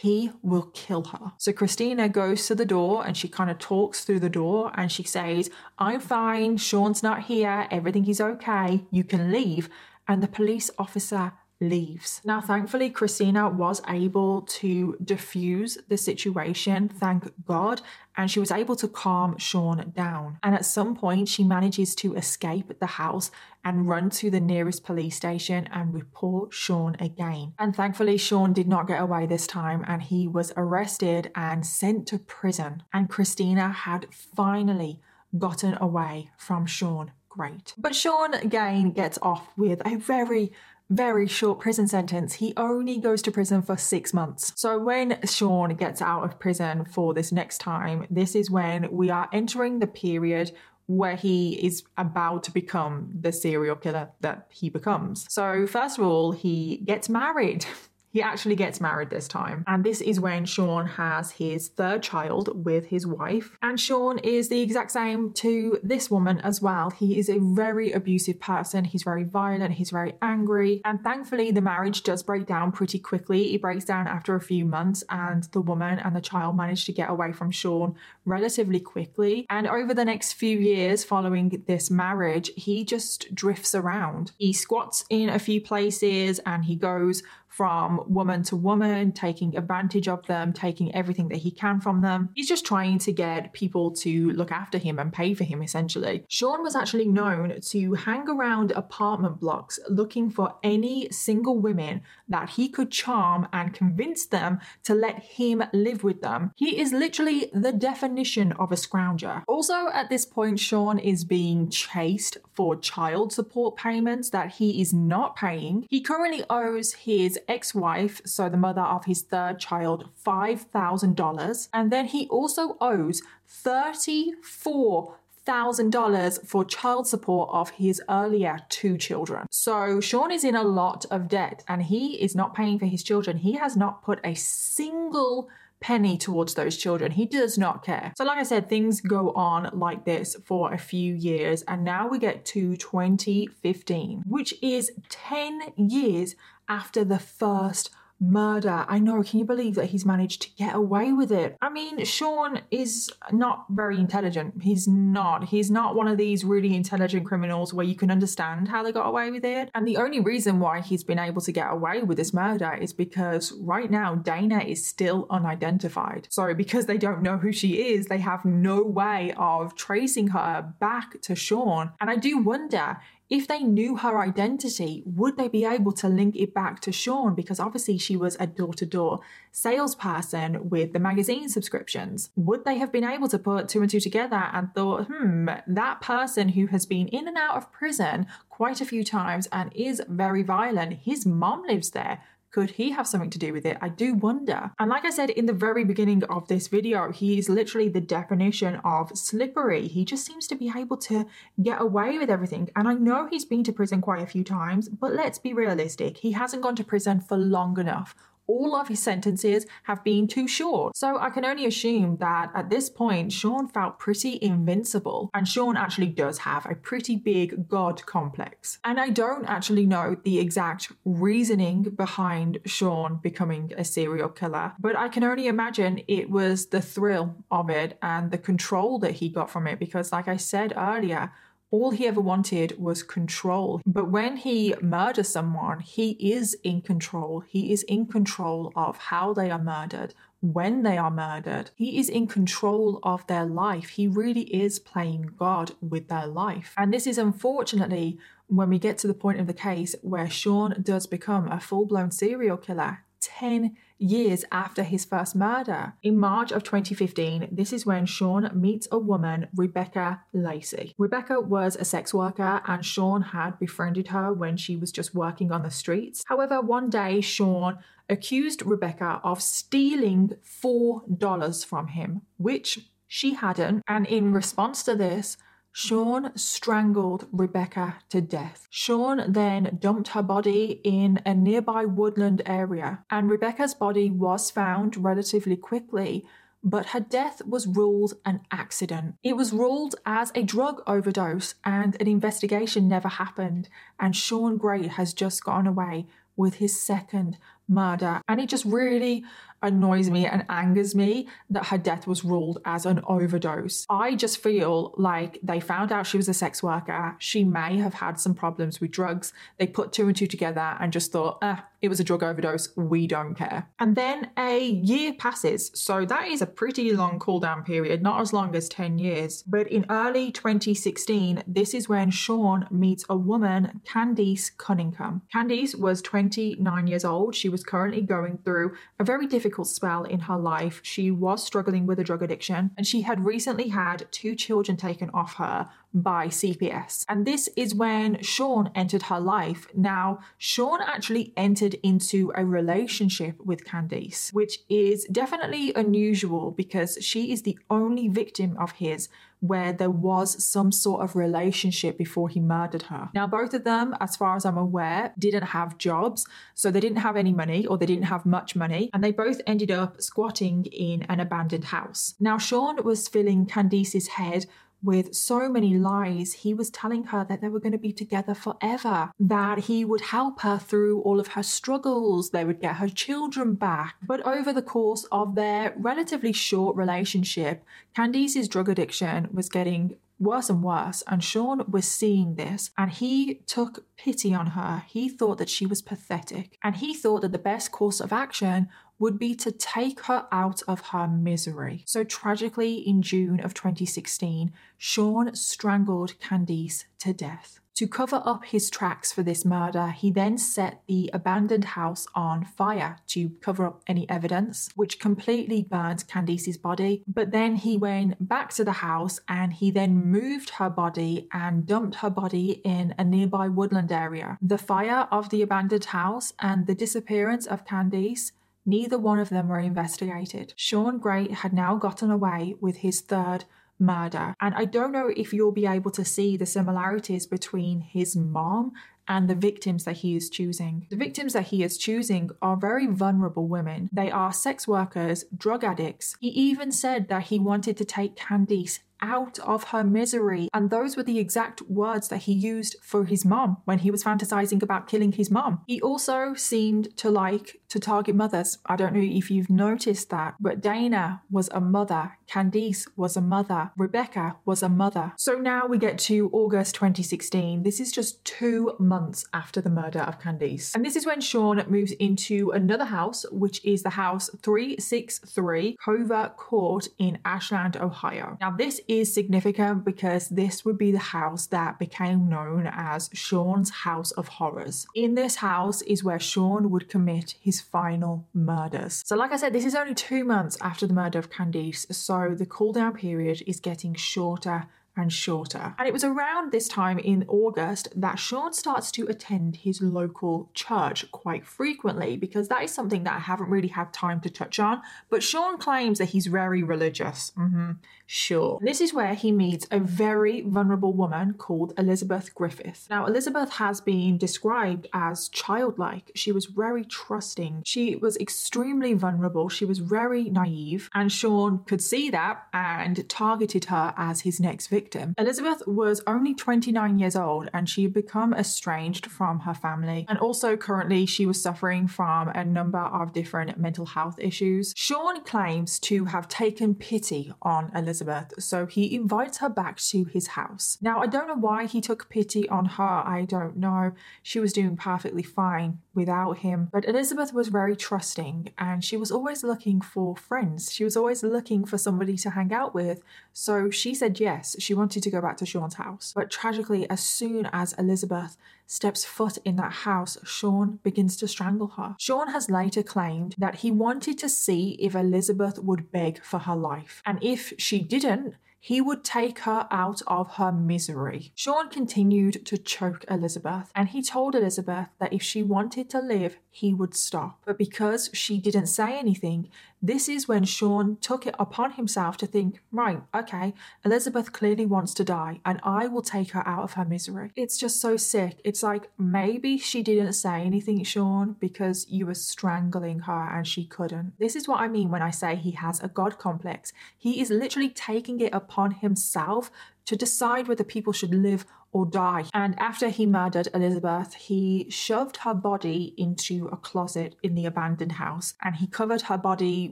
[0.00, 1.32] he will kill her.
[1.36, 4.90] So Christina goes to the door and she kind of talks through the door and
[4.90, 9.68] she says, I'm fine, Sean's not here, everything is okay, you can leave.
[10.08, 12.20] And the police officer leaves.
[12.24, 17.82] Now, thankfully, Christina was able to diffuse the situation, thank God,
[18.16, 20.38] and she was able to calm Sean down.
[20.42, 23.30] And at some point, she manages to escape the house
[23.64, 27.52] and run to the nearest police station and report Sean again.
[27.58, 32.06] And thankfully, Sean did not get away this time and he was arrested and sent
[32.08, 32.82] to prison.
[32.92, 35.00] And Christina had finally
[35.36, 37.74] gotten away from Sean Grate.
[37.78, 40.52] But Sean again gets off with a very
[40.90, 42.34] very short prison sentence.
[42.34, 44.52] He only goes to prison for six months.
[44.56, 49.08] So when Sean gets out of prison for this next time, this is when we
[49.08, 50.52] are entering the period
[50.86, 55.24] where he is about to become the serial killer that he becomes.
[55.32, 57.64] So, first of all, he gets married.
[58.12, 59.64] He actually gets married this time.
[59.66, 63.56] And this is when Sean has his third child with his wife.
[63.62, 66.90] And Sean is the exact same to this woman as well.
[66.90, 68.84] He is a very abusive person.
[68.84, 69.74] He's very violent.
[69.74, 70.80] He's very angry.
[70.84, 73.54] And thankfully, the marriage does break down pretty quickly.
[73.54, 76.92] It breaks down after a few months, and the woman and the child manage to
[76.92, 77.94] get away from Sean
[78.24, 79.46] relatively quickly.
[79.50, 84.32] And over the next few years following this marriage, he just drifts around.
[84.38, 87.22] He squats in a few places and he goes
[87.60, 92.30] from woman to woman, taking advantage of them, taking everything that he can from them.
[92.34, 96.24] He's just trying to get people to look after him and pay for him, essentially.
[96.26, 102.48] Sean was actually known to hang around apartment blocks looking for any single women that
[102.48, 106.52] he could charm and convince them to let him live with them.
[106.56, 109.42] He is literally the definition of a scrounger.
[109.46, 114.94] Also, at this point, Sean is being chased for child support payments that he is
[114.94, 115.86] not paying.
[115.90, 121.68] He currently owes his ex wife, so the mother of his third child, $5,000.
[121.72, 128.96] And then he also owes 34 thousand dollars for child support of his earlier two
[128.98, 129.46] children.
[129.50, 133.02] So Sean is in a lot of debt and he is not paying for his
[133.02, 133.38] children.
[133.38, 135.48] He has not put a single
[135.80, 137.12] penny towards those children.
[137.12, 138.12] He does not care.
[138.16, 142.06] So, like I said, things go on like this for a few years, and now
[142.08, 146.36] we get to 2015, which is 10 years
[146.70, 148.84] after the first murder.
[148.86, 151.56] I know, can you believe that he's managed to get away with it?
[151.62, 154.62] I mean, Sean is not very intelligent.
[154.62, 155.44] He's not.
[155.44, 159.08] He's not one of these really intelligent criminals where you can understand how they got
[159.08, 159.70] away with it.
[159.74, 162.92] And the only reason why he's been able to get away with this murder is
[162.92, 166.28] because right now Dana is still unidentified.
[166.30, 170.74] So, because they don't know who she is, they have no way of tracing her
[170.78, 171.92] back to Sean.
[172.00, 172.98] And I do wonder
[173.30, 177.36] if they knew her identity, would they be able to link it back to Sean?
[177.36, 179.20] Because obviously she was a door to door
[179.52, 182.30] salesperson with the magazine subscriptions.
[182.34, 186.00] Would they have been able to put two and two together and thought, hmm, that
[186.00, 190.02] person who has been in and out of prison quite a few times and is
[190.08, 192.24] very violent, his mom lives there.
[192.50, 193.78] Could he have something to do with it?
[193.80, 194.72] I do wonder.
[194.78, 198.00] And like I said in the very beginning of this video, he is literally the
[198.00, 199.86] definition of slippery.
[199.86, 201.26] He just seems to be able to
[201.62, 202.68] get away with everything.
[202.74, 206.18] And I know he's been to prison quite a few times, but let's be realistic.
[206.18, 208.16] He hasn't gone to prison for long enough
[208.50, 210.96] all of his sentences have been too short.
[210.96, 215.30] So I can only assume that at this point, Sean felt pretty invincible.
[215.32, 218.78] And Sean actually does have a pretty big God complex.
[218.84, 224.96] And I don't actually know the exact reasoning behind Sean becoming a serial killer, but
[224.96, 229.28] I can only imagine it was the thrill of it and the control that he
[229.28, 229.78] got from it.
[229.78, 231.32] Because, like I said earlier,
[231.70, 233.80] all he ever wanted was control.
[233.86, 237.44] But when he murders someone, he is in control.
[237.46, 241.70] He is in control of how they are murdered, when they are murdered.
[241.76, 243.90] He is in control of their life.
[243.90, 246.74] He really is playing God with their life.
[246.76, 250.74] And this is unfortunately when we get to the point of the case where Sean
[250.82, 255.94] does become a full blown serial killer 10 years after his first murder.
[256.02, 260.94] In March of 2015, this is when Sean meets a woman, Rebecca Lacey.
[260.98, 265.52] Rebecca was a sex worker and Sean had befriended her when she was just working
[265.52, 266.24] on the streets.
[266.26, 273.82] However, one day Sean accused Rebecca of stealing $4 from him, which she hadn't.
[273.86, 275.36] And in response to this,
[275.72, 278.66] Sean strangled Rebecca to death.
[278.70, 284.96] Sean then dumped her body in a nearby woodland area, and Rebecca's body was found
[284.96, 286.26] relatively quickly
[286.62, 289.14] but her death was ruled an accident.
[289.22, 293.68] It was ruled as a drug overdose, and an investigation never happened.
[293.98, 296.06] And Sean Grate has just gone away
[296.36, 297.38] with his second
[297.70, 298.20] murder.
[298.28, 299.24] And it just really
[299.62, 303.86] annoys me and angers me that her death was ruled as an overdose.
[303.90, 307.14] I just feel like they found out she was a sex worker.
[307.18, 309.32] She may have had some problems with drugs.
[309.58, 312.74] They put two and two together and just thought, ah, it was a drug overdose.
[312.76, 313.68] We don't care.
[313.78, 315.70] And then a year passes.
[315.74, 319.42] So that is a pretty long cool down period, not as long as 10 years.
[319.46, 325.22] But in early 2016, this is when Sean meets a woman, Candice Cunningham.
[325.34, 327.34] Candice was 29 years old.
[327.34, 330.80] She was currently going through a very difficult spell in her life.
[330.82, 335.10] She was struggling with a drug addiction and she had recently had two children taken
[335.10, 337.04] off her by CPS.
[337.08, 339.66] And this is when Sean entered her life.
[339.74, 347.32] Now, Sean actually entered into a relationship with Candice, which is definitely unusual because she
[347.32, 349.08] is the only victim of his
[349.40, 353.08] where there was some sort of relationship before he murdered her.
[353.14, 356.98] Now, both of them, as far as I'm aware, didn't have jobs, so they didn't
[356.98, 360.66] have any money or they didn't have much money, and they both ended up squatting
[360.66, 362.14] in an abandoned house.
[362.20, 364.46] Now, Sean was filling Candice's head
[364.82, 368.34] with so many lies, he was telling her that they were going to be together
[368.34, 372.88] forever, that he would help her through all of her struggles, they would get her
[372.88, 373.96] children back.
[374.02, 377.64] But over the course of their relatively short relationship,
[377.94, 381.02] Candice's drug addiction was getting worse and worse.
[381.06, 384.84] And Sean was seeing this and he took pity on her.
[384.86, 386.58] He thought that she was pathetic.
[386.62, 388.68] And he thought that the best course of action
[389.00, 391.82] would be to take her out of her misery.
[391.86, 397.60] So tragically, in June of 2016, Sean strangled Candice to death.
[397.80, 402.44] To cover up his tracks for this murder, he then set the abandoned house on
[402.44, 407.02] fire to cover up any evidence, which completely burned Candice's body.
[407.08, 411.64] But then he went back to the house and he then moved her body and
[411.64, 414.36] dumped her body in a nearby woodland area.
[414.42, 418.32] The fire of the abandoned house and the disappearance of Candice
[418.66, 420.54] Neither one of them were investigated.
[420.56, 423.44] Sean Grate had now gotten away with his third
[423.78, 424.34] murder.
[424.40, 428.72] And I don't know if you'll be able to see the similarities between his mom
[429.08, 430.86] and the victims that he is choosing.
[430.90, 433.88] The victims that he is choosing are very vulnerable women.
[433.92, 436.14] They are sex workers, drug addicts.
[436.20, 440.48] He even said that he wanted to take Candice out of her misery.
[440.52, 444.04] And those were the exact words that he used for his mom when he was
[444.04, 445.62] fantasizing about killing his mom.
[445.66, 448.58] He also seemed to like to target mothers.
[448.66, 453.20] I don't know if you've noticed that, but Dana was a mother, Candice was a
[453.20, 455.12] mother, Rebecca was a mother.
[455.16, 457.62] So now we get to August 2016.
[457.62, 460.74] This is just two months after the murder of Candice.
[460.74, 466.32] And this is when Sean moves into another house, which is the house 363 Cover
[466.36, 468.36] Court in Ashland, Ohio.
[468.40, 473.70] Now, this is significant because this would be the house that became known as Sean's
[473.70, 474.84] House of Horrors.
[474.96, 479.04] In this house is where Sean would commit his final murders.
[479.06, 482.34] So, like I said, this is only two months after the murder of Candice, so
[482.36, 484.66] the cool down period is getting shorter
[484.96, 485.74] and shorter.
[485.78, 490.50] And it was around this time in August that Sean starts to attend his local
[490.52, 494.58] church quite frequently because that is something that I haven't really had time to touch
[494.58, 494.82] on.
[495.08, 497.32] But Sean claims that he's very religious.
[497.38, 497.72] Mm-hmm.
[498.06, 498.58] Sure.
[498.60, 502.88] This is where he meets a very vulnerable woman called Elizabeth Griffith.
[502.90, 506.10] Now, Elizabeth has been described as childlike.
[506.16, 507.62] She was very trusting.
[507.64, 509.48] She was extremely vulnerable.
[509.48, 510.90] She was very naive.
[510.92, 515.14] And Sean could see that and targeted her as his next victim victim.
[515.18, 520.06] Elizabeth was only 29 years old and she had become estranged from her family.
[520.08, 524.72] And also, currently, she was suffering from a number of different mental health issues.
[524.76, 530.28] Sean claims to have taken pity on Elizabeth, so he invites her back to his
[530.28, 530.78] house.
[530.80, 533.92] Now, I don't know why he took pity on her, I don't know.
[534.22, 536.68] She was doing perfectly fine without him.
[536.72, 540.72] But Elizabeth was very trusting and she was always looking for friends.
[540.72, 543.02] She was always looking for somebody to hang out with.
[543.32, 546.12] So she said yes, she wanted to go back to Sean's house.
[546.14, 551.68] But tragically, as soon as Elizabeth steps foot in that house, Sean begins to strangle
[551.76, 551.96] her.
[551.98, 556.56] Sean has later claimed that he wanted to see if Elizabeth would beg for her
[556.56, 557.02] life.
[557.04, 561.32] And if she didn't, he would take her out of her misery.
[561.34, 566.38] Sean continued to choke Elizabeth, and he told Elizabeth that if she wanted to live,
[566.50, 567.40] he would stop.
[567.44, 569.48] But because she didn't say anything,
[569.82, 574.92] This is when Sean took it upon himself to think, right, okay, Elizabeth clearly wants
[574.94, 577.30] to die, and I will take her out of her misery.
[577.34, 578.40] It's just so sick.
[578.44, 583.64] It's like maybe she didn't say anything, Sean, because you were strangling her and she
[583.64, 584.18] couldn't.
[584.18, 586.74] This is what I mean when I say he has a God complex.
[586.98, 589.50] He is literally taking it upon himself
[589.86, 592.24] to decide whether people should live or die.
[592.34, 597.92] And after he murdered Elizabeth, he shoved her body into a closet in the abandoned
[597.92, 599.70] house and he covered her body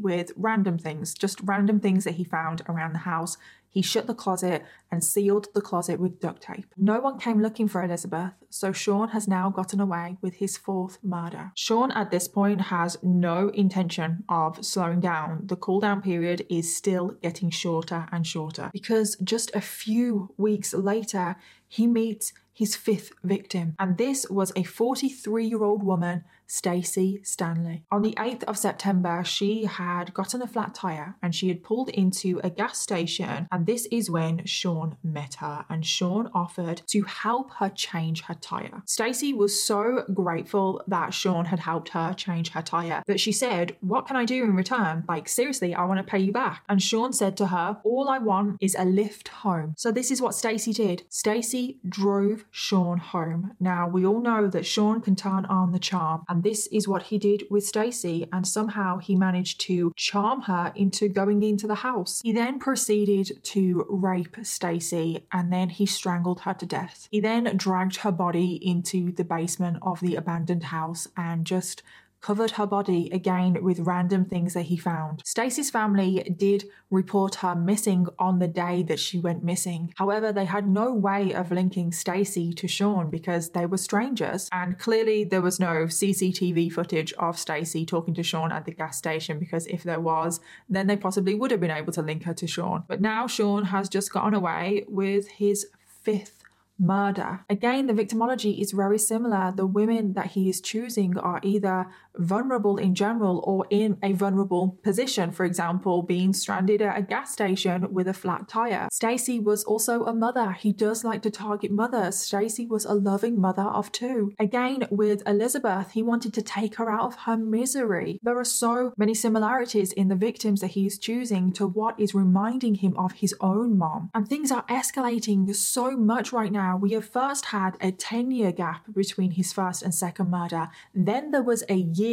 [0.00, 3.38] with random things, just random things that he found around the house.
[3.76, 6.64] He shut the closet and sealed the closet with duct tape.
[6.78, 10.96] No one came looking for Elizabeth, so Sean has now gotten away with his fourth
[11.02, 11.52] murder.
[11.54, 15.42] Sean at this point has no intention of slowing down.
[15.44, 20.72] The cool down period is still getting shorter and shorter because just a few weeks
[20.72, 21.36] later,
[21.68, 27.84] he meets his fifth victim, and this was a 43 year old woman Stacey Stanley.
[27.90, 31.88] On the 8th of September, she had gotten a flat tire and she had pulled
[31.90, 33.48] into a gas station.
[33.50, 38.34] And this is when Sean met her, and Sean offered to help her change her
[38.34, 38.82] tire.
[38.86, 43.76] Stacey was so grateful that Sean had helped her change her tire that she said,
[43.80, 45.04] What can I do in return?
[45.08, 46.62] Like, seriously, I want to pay you back.
[46.68, 49.74] And Sean said to her, All I want is a lift home.
[49.76, 51.04] So this is what Stacey did.
[51.08, 53.52] Stacey drove Sean home.
[53.60, 56.24] Now, we all know that Sean can turn on the charm.
[56.28, 60.42] And and this is what he did with Stacey, and somehow he managed to charm
[60.42, 62.20] her into going into the house.
[62.22, 67.08] He then proceeded to rape Stacey and then he strangled her to death.
[67.10, 71.82] He then dragged her body into the basement of the abandoned house and just
[72.26, 75.22] covered her body again with random things that he found.
[75.24, 79.94] Stacy's family did report her missing on the day that she went missing.
[79.96, 84.76] However, they had no way of linking Stacy to Sean because they were strangers and
[84.76, 89.38] clearly there was no CCTV footage of Stacy talking to Sean at the gas station
[89.38, 92.48] because if there was, then they possibly would have been able to link her to
[92.48, 92.82] Sean.
[92.88, 95.68] But now Sean has just gotten away with his
[96.02, 96.42] fifth
[96.78, 97.40] murder.
[97.48, 99.52] Again, the victimology is very similar.
[99.54, 101.86] The women that he is choosing are either
[102.18, 107.32] vulnerable in general or in a vulnerable position, for example, being stranded at a gas
[107.32, 108.88] station with a flat tire.
[108.92, 110.52] Stacy was also a mother.
[110.52, 112.16] He does like to target mothers.
[112.16, 114.32] Stacy was a loving mother of two.
[114.38, 118.18] Again, with Elizabeth, he wanted to take her out of her misery.
[118.22, 122.14] There are so many similarities in the victims that he is choosing to what is
[122.14, 124.10] reminding him of his own mom.
[124.14, 128.52] And things are escalating so much right now we have first had a 10 year
[128.52, 130.68] gap between his first and second murder.
[130.94, 132.05] Then there was a year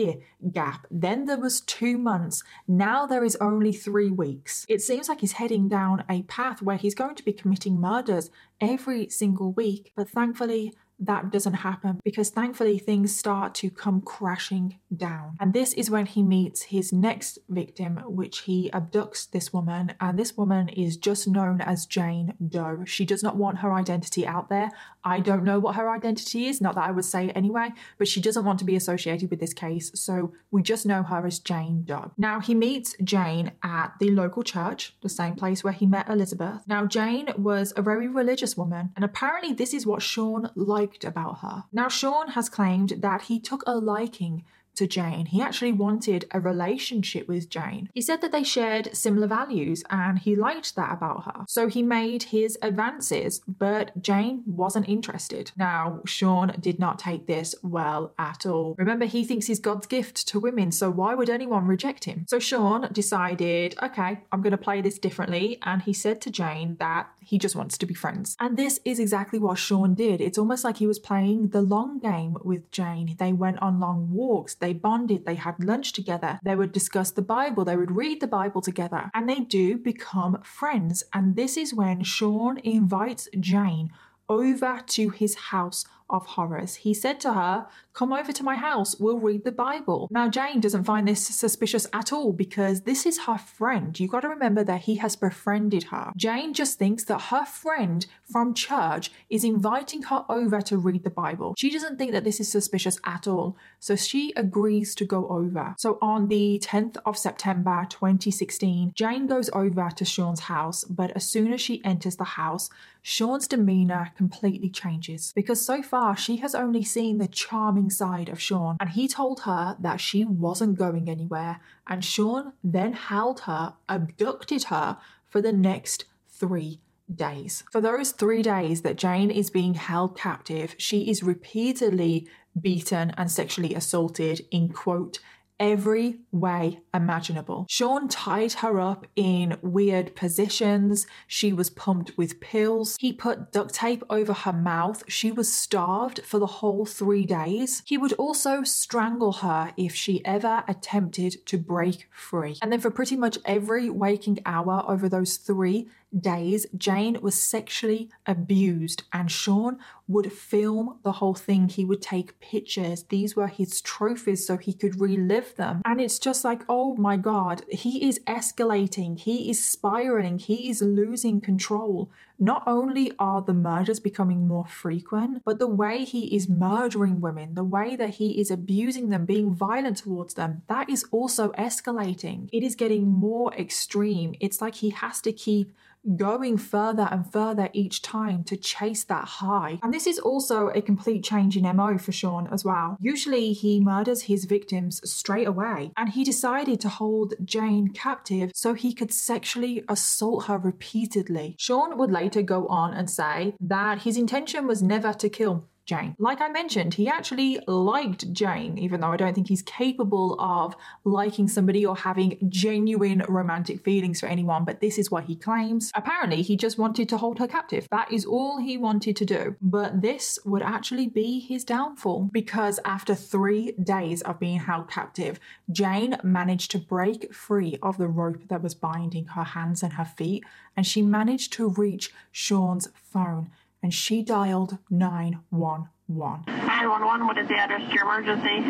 [0.52, 0.88] gap.
[0.90, 2.44] Then there was two months.
[2.68, 4.66] Now there is only three weeks.
[4.68, 8.30] It seems like he's heading down a path where he's going to be committing murders
[8.60, 9.92] every single week.
[9.96, 10.74] But thankfully,
[11.06, 15.36] that doesn't happen because thankfully things start to come crashing down.
[15.40, 19.94] And this is when he meets his next victim, which he abducts this woman.
[20.00, 22.84] And this woman is just known as Jane Doe.
[22.86, 24.72] She does not want her identity out there.
[25.04, 28.08] I don't know what her identity is, not that I would say it anyway, but
[28.08, 29.92] she doesn't want to be associated with this case.
[29.96, 32.12] So we just know her as Jane Doe.
[32.18, 36.62] Now he meets Jane at the local church, the same place where he met Elizabeth.
[36.68, 41.04] Now Jane was a very religious woman, and apparently this is what Sean liked liked
[41.04, 41.64] about her.
[41.72, 44.44] Now, Sean has claimed that he took a liking
[44.76, 45.28] to Jane.
[45.28, 47.90] He actually wanted a relationship with Jane.
[47.94, 51.46] He said that they shared similar values and he liked that about her.
[51.48, 55.52] So he made his advances, but Jane wasn't interested.
[55.56, 58.76] Now, Sean did not take this well at all.
[58.80, 62.26] Remember, he thinks he's God's gift to women, so why would anyone reject him?
[62.28, 65.60] So Sean decided, okay, I'm going to play this differently.
[65.62, 68.36] And he said to Jane that he just wants to be friends.
[68.40, 70.22] And this is exactly what Sean did.
[70.22, 73.16] It's almost like he was playing the long game with Jane.
[73.20, 77.22] They went on long walks they bonded, they had lunch together, they would discuss the
[77.22, 81.04] Bible, they would read the Bible together, and they do become friends.
[81.14, 83.92] And this is when Sean invites Jane
[84.30, 86.76] over to his house of horrors.
[86.76, 90.08] He said to her, Come over to my house, we'll read the Bible.
[90.12, 94.00] Now, Jane doesn't find this suspicious at all because this is her friend.
[94.00, 96.12] You've got to remember that he has befriended her.
[96.16, 101.12] Jane just thinks that her friend from church is inviting her over to read the
[101.12, 101.54] Bible.
[101.58, 103.58] She doesn't think that this is suspicious at all.
[103.80, 105.76] So she agrees to go over.
[105.78, 111.28] So on the 10th of September 2016, Jane goes over to Sean's house, but as
[111.28, 112.70] soon as she enters the house,
[113.06, 118.42] Sean's demeanor completely changes because so far she has only seen the charming side of
[118.42, 123.74] Sean and he told her that she wasn't going anywhere and Sean then held her,
[123.90, 124.98] abducted her
[125.30, 126.80] for the next three
[127.14, 127.66] days.
[127.72, 132.28] For those three days that Jane is being held captive, she is repeatedly
[132.60, 135.20] beaten and sexually assaulted in quote
[135.60, 137.66] every way imaginable.
[137.70, 141.08] Sean tied her up in weird positions.
[141.28, 142.98] She was pumped with pills.
[143.00, 145.04] He put duct tape over her mouth.
[145.08, 147.82] She was starved for the whole three days.
[147.86, 152.58] He would also strangle her if she ever attempted to break free.
[152.62, 155.88] And then for pretty much every waking hour over those three
[156.20, 161.70] days, Jane was sexually abused, and Sean would film the whole thing.
[161.70, 163.04] He would take pictures.
[163.04, 165.82] These were his trophies so he could relive them.
[165.86, 170.82] And it's just like, oh my God, he is escalating, he is spiraling, he is
[170.82, 172.10] losing control.
[172.40, 177.54] Not only are the murders becoming more frequent, but the way he is murdering women,
[177.54, 182.50] the way that he is abusing them, being violent towards them, that is also escalating.
[182.52, 184.36] It is getting more extreme.
[184.40, 185.74] It's like he has to keep
[186.18, 189.80] going further and further each time to chase that high.
[189.82, 192.98] And this is also a complete change in MO for Sean as well.
[193.00, 198.74] Usually he murders his victims straight away, and he decided to hold Jane captive so
[198.74, 201.56] he could sexually assault her repeatedly.
[201.58, 206.16] Sean would later go on and say that his intention was never to kill Jane.
[206.18, 210.76] Like I mentioned, he actually liked Jane, even though I don't think he's capable of
[211.04, 215.92] liking somebody or having genuine romantic feelings for anyone, but this is what he claims.
[215.94, 217.88] Apparently, he just wanted to hold her captive.
[217.92, 219.56] That is all he wanted to do.
[219.62, 225.40] But this would actually be his downfall because after three days of being held captive,
[225.70, 230.06] Jane managed to break free of the rope that was binding her hands and her
[230.06, 230.46] feet,
[230.78, 233.50] and she managed to reach Sean's phone
[233.84, 235.90] and she dialed 911.
[236.08, 238.64] 911, what is the address to your emergency?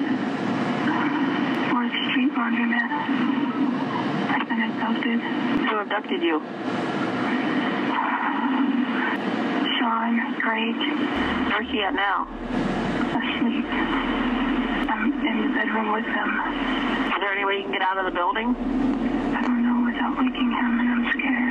[1.70, 2.90] 4th Street Laundromat.
[4.34, 5.20] I've been abducted.
[5.70, 6.42] Who abducted you?
[9.78, 10.82] Sean, Grate.
[11.54, 12.28] Where's she at now?
[13.14, 13.66] Asleep.
[14.90, 16.30] I'm in the bedroom with him.
[17.14, 18.56] Is there any way you can get out of the building?
[19.36, 21.43] I don't know without waking him, and I'm scared.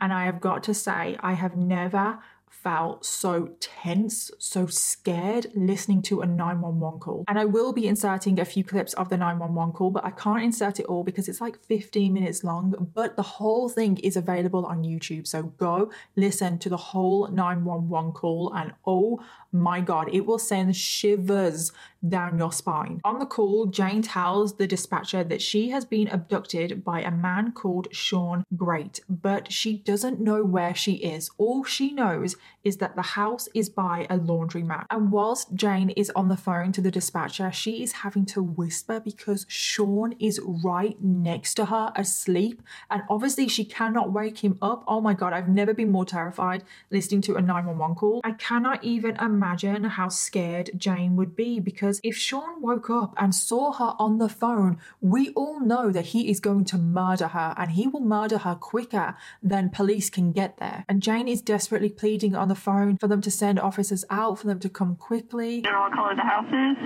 [0.00, 2.18] And I have got to say, I have never
[2.62, 7.24] felt so tense, so scared listening to a 911 call.
[7.26, 10.42] And I will be inserting a few clips of the 911 call, but I can't
[10.42, 12.90] insert it all because it's like 15 minutes long.
[12.94, 15.26] But the whole thing is available on YouTube.
[15.26, 19.20] So go listen to the whole 911 call, and oh
[19.52, 21.72] my God, it will send shivers
[22.08, 23.00] down your spine.
[23.04, 27.52] On the call, Jane tells the dispatcher that she has been abducted by a man
[27.52, 31.30] called Sean Grate, but she doesn't know where she is.
[31.36, 34.86] All she knows is that the house is by a laundromat.
[34.90, 39.00] And whilst Jane is on the phone to the dispatcher, she is having to whisper
[39.00, 42.62] because Sean is right next to her asleep.
[42.90, 44.84] And obviously, she cannot wake him up.
[44.86, 48.20] Oh my God, I've never been more terrified listening to a 911 call.
[48.24, 53.34] I cannot even imagine how scared Jane would be because if Sean woke up and
[53.34, 57.54] saw her on the phone, we all know that he is going to murder her
[57.56, 60.84] and he will murder her quicker than police can get there.
[60.88, 64.46] And Jane is desperately pleading on the phone for them to send officers out, for
[64.48, 65.56] them to come quickly.
[65.56, 66.76] You know what color the house is?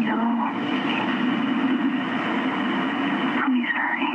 [0.00, 0.16] No.
[3.44, 4.12] Please hurry.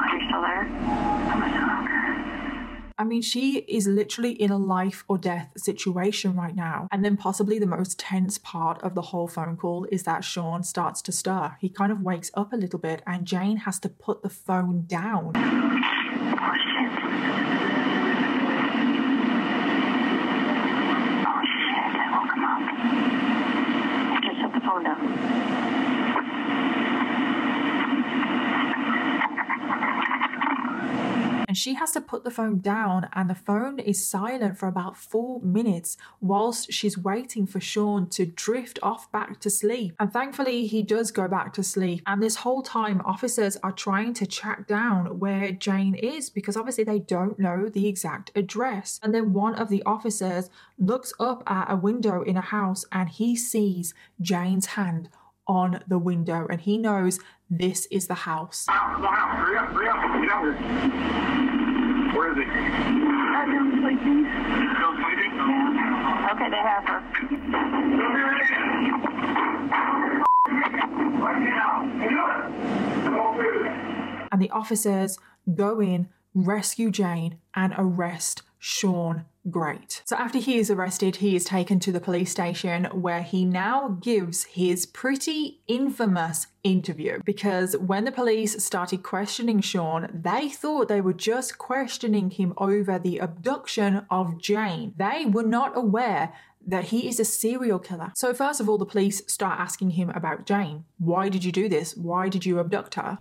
[0.00, 0.66] Are you still there?
[1.30, 2.02] I'm a stalker.
[2.98, 6.88] I mean, she is literally in a life or death situation right now.
[6.90, 10.62] And then, possibly the most tense part of the whole phone call is that Sean
[10.64, 11.56] starts to stir.
[11.60, 14.86] He kind of wakes up a little bit, and Jane has to put the phone
[14.86, 15.32] down.
[15.36, 15.40] Oh,
[16.62, 16.90] shit.
[21.96, 22.60] I woke him up.
[24.74, 25.28] Just shut the phone
[31.24, 31.43] down.
[31.54, 34.96] And she has to put the phone down, and the phone is silent for about
[34.96, 39.94] four minutes whilst she's waiting for Sean to drift off back to sleep.
[40.00, 42.02] And thankfully, he does go back to sleep.
[42.08, 46.82] And this whole time, officers are trying to track down where Jane is because obviously
[46.82, 48.98] they don't know the exact address.
[49.00, 53.08] And then one of the officers looks up at a window in a house and
[53.08, 55.08] he sees Jane's hand
[55.46, 58.66] on the window and he knows this is the house.
[62.34, 63.62] Hurry up, hurry up, get out here.
[63.80, 64.10] Where is he?
[64.10, 64.26] Sleeping.
[64.74, 65.32] Still sleeping?
[65.36, 66.32] Yeah.
[66.32, 67.00] Okay, they have her.
[74.32, 75.16] and the officers
[75.54, 80.02] go in, rescue Jane, and arrest Sean Grate.
[80.04, 83.98] So after he is arrested, he is taken to the police station where he now
[84.00, 91.02] gives his pretty infamous interview because when the police started questioning Sean, they thought they
[91.02, 94.94] were just questioning him over the abduction of Jane.
[94.96, 96.32] They were not aware
[96.66, 98.12] that he is a serial killer.
[98.14, 100.84] So, first of all, the police start asking him about Jane.
[100.98, 101.94] Why did you do this?
[101.94, 103.18] Why did you abduct her?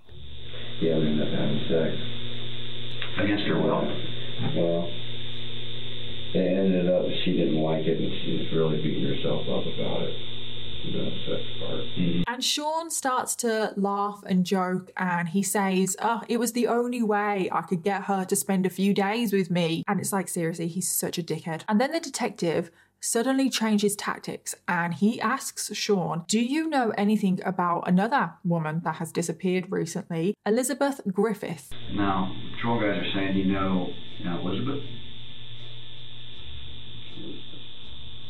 [0.80, 1.97] Yeah, we ended up having sex.
[3.19, 3.86] Against her will.
[4.55, 4.89] Well,
[6.34, 10.01] it ended up she didn't like it and she was really beating herself up about
[10.01, 10.15] it.
[10.84, 11.79] The sex part.
[11.97, 12.23] Mm-hmm.
[12.27, 17.01] And Sean starts to laugh and joke and he says, Oh, it was the only
[17.01, 19.86] way I could get her to spend a few days with me.
[19.88, 21.61] And it's like, seriously, he's such a dickhead.
[21.69, 22.69] And then the detective
[22.99, 28.95] suddenly changes tactics and he asks Sean, Do you know anything about another woman that
[28.95, 31.69] has disappeared recently, Elizabeth Griffith?
[31.93, 33.88] Now, patrol guys are saying you know,
[34.19, 34.84] you know Elizabeth.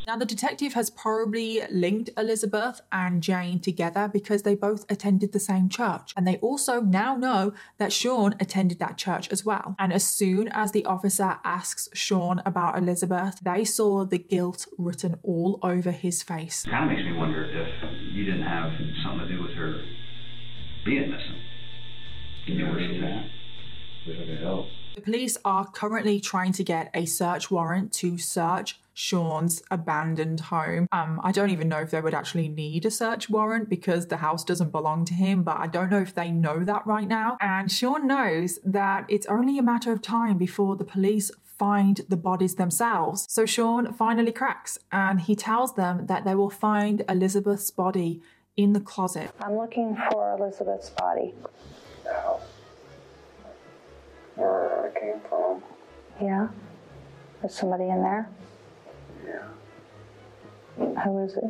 [0.06, 5.40] Now, the detective has probably linked Elizabeth and Jane together because they both attended the
[5.40, 6.14] same church.
[6.18, 9.76] And they also now know that Sean attended that church as well.
[9.80, 15.20] And as soon as the officer asks Sean about Elizabeth, they saw the guilt written
[15.24, 16.64] all over his face.
[16.64, 18.74] Kind of makes me wonder if you didn't have
[19.04, 19.84] something to do with her
[20.84, 21.42] being missing.
[22.46, 23.26] You know where she's at.
[24.06, 24.68] Wish I could help.
[24.96, 30.88] The police are currently trying to get a search warrant to search Sean's abandoned home.
[30.92, 34.18] Um, I don't even know if they would actually need a search warrant because the
[34.18, 37.38] house doesn't belong to him, but I don't know if they know that right now.
[37.42, 42.18] And Sean knows that it's only a matter of time before the police find the
[42.18, 43.26] bodies themselves.
[43.30, 48.22] So Sean finally cracks and he tells them that they will find Elizabeth's body
[48.58, 49.32] in the closet.
[49.40, 51.34] I'm looking for Elizabeth's body.
[52.06, 52.40] Now,
[54.36, 55.64] where I came from,
[56.22, 56.50] Yeah?
[57.44, 58.30] Is somebody in there?
[59.26, 61.04] Yeah.
[61.04, 61.44] Who is it?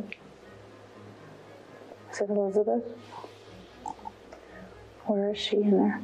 [2.12, 2.84] Is it Elizabeth?
[5.06, 6.00] Where is she in there?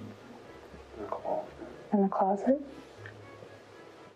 [0.96, 1.52] in the closet.
[1.92, 2.60] In the closet?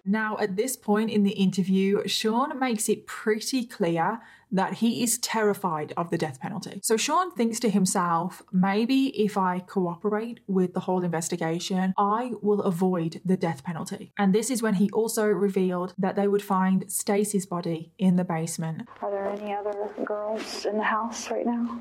[0.06, 4.20] Now, at this point in the interview, Sean makes it pretty clear
[4.52, 6.78] that he is terrified of the death penalty.
[6.82, 12.60] So Sean thinks to himself, maybe if I cooperate with the whole investigation, I will
[12.62, 14.12] avoid the death penalty.
[14.18, 18.24] And this is when he also revealed that they would find Stacy's body in the
[18.24, 18.86] basement.
[19.00, 21.80] Are there any other girls in the house right now?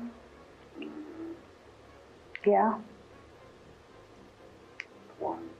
[2.44, 2.78] Yeah?
[5.18, 5.53] One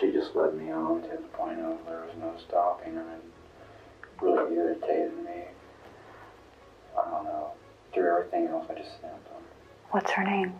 [0.00, 3.22] She just led me on to the point of there was no stopping her and
[4.20, 5.44] really irritated me.
[6.98, 7.52] I don't know.
[7.94, 9.42] Through everything else, I just snapped on
[9.90, 10.54] What's her name?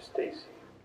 [0.00, 0.38] Stacy.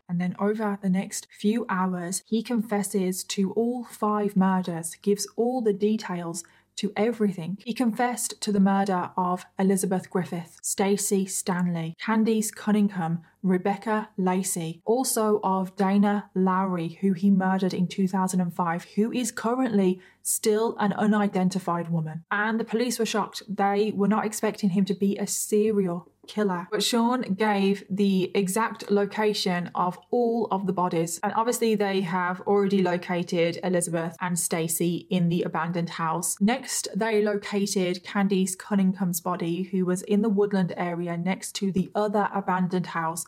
[0.08, 5.62] And then over the next few hours, he confesses to all five murders, gives all
[5.62, 6.44] the details
[6.78, 7.58] to everything.
[7.64, 15.40] He confessed to the murder of Elizabeth Griffith, Stacy Stanley, Candice Cunningham, Rebecca Lacey, also
[15.44, 22.24] of Dana Lowry, who he murdered in 2005, who is currently still an unidentified woman.
[22.32, 23.44] And the police were shocked.
[23.48, 26.68] They were not expecting him to be a serial killer.
[26.72, 31.20] But Sean gave the exact location of all of the bodies.
[31.22, 36.36] And obviously they have already located Elizabeth and Stacy in the abandoned house.
[36.42, 41.92] Next, they located Candice Cunningham's body, who was in the woodland area next to the
[41.94, 43.26] other abandoned house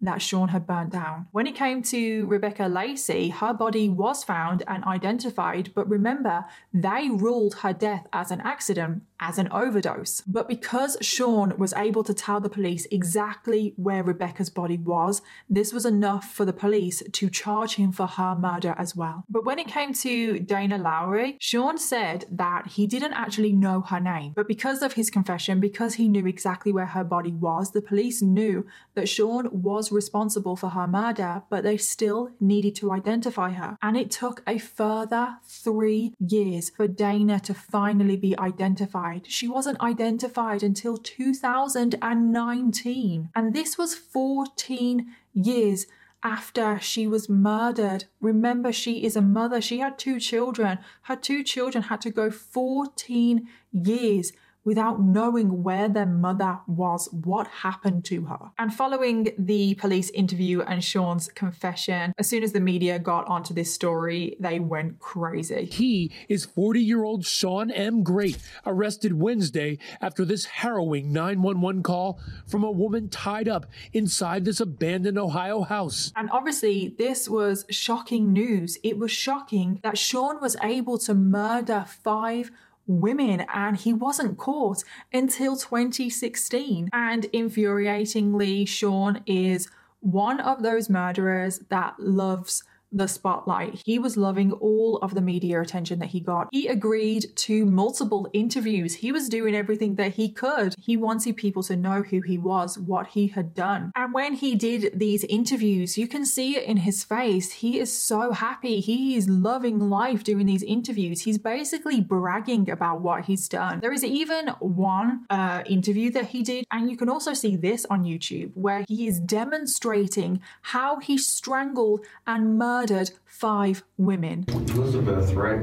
[0.00, 1.26] that Sean had burnt down.
[1.32, 7.08] When it came to Rebecca Lacey, her body was found and identified, but remember, they
[7.10, 10.20] ruled her death as an accident, as an overdose.
[10.22, 15.72] But because Sean was able to tell the police exactly where Rebecca's body was, this
[15.72, 19.24] was enough for the police to charge him for her murder as well.
[19.28, 24.00] But when it came to Dana Lowry, Sean said that he didn't actually know her
[24.00, 24.32] name.
[24.36, 28.22] But because of his confession, because he knew exactly where her body was, the police
[28.22, 33.76] knew that Sean was responsible for her murder, but they still needed to identify her.
[33.82, 39.26] And it took a further three years for Dana to finally be identified.
[39.28, 43.30] She wasn't identified until 2019.
[43.34, 45.86] And this was 14 years
[46.22, 48.06] after she was murdered.
[48.20, 49.60] Remember, she is a mother.
[49.60, 50.78] She had two children.
[51.02, 54.32] Her two children had to go 14 years
[54.68, 58.50] without knowing where their mother was, what happened to her.
[58.58, 63.54] And following the police interview and Sean's confession, as soon as the media got onto
[63.54, 65.64] this story, they went crazy.
[65.64, 68.02] He is 40 year old Sean M.
[68.02, 73.64] Grate, arrested Wednesday after this harrowing 911 call from a woman tied up
[73.94, 76.12] inside this abandoned Ohio house.
[76.14, 78.76] And obviously, this was shocking news.
[78.82, 82.50] It was shocking that Sean was able to murder five
[82.88, 84.82] women and he wasn't caught
[85.12, 86.88] until 2016.
[86.92, 89.68] And infuriatingly, Sean is
[90.00, 93.82] one of those murderers that loves the spotlight.
[93.84, 96.48] He was loving all of the media attention that he got.
[96.52, 98.94] He agreed to multiple interviews.
[98.94, 100.74] He was doing everything that he could.
[100.78, 103.92] He wanted people to know who he was, what he had done.
[103.94, 107.52] And when he did these interviews, you can see it in his face.
[107.52, 108.80] He is so happy.
[108.80, 111.22] He is loving life doing these interviews.
[111.22, 113.80] He's basically bragging about what he's done.
[113.80, 117.84] There is even one uh, interview that he did, and you can also see this
[117.90, 122.77] on YouTube where he is demonstrating how he strangled and murdered
[123.24, 124.44] five women.
[124.48, 125.60] Elizabeth, right?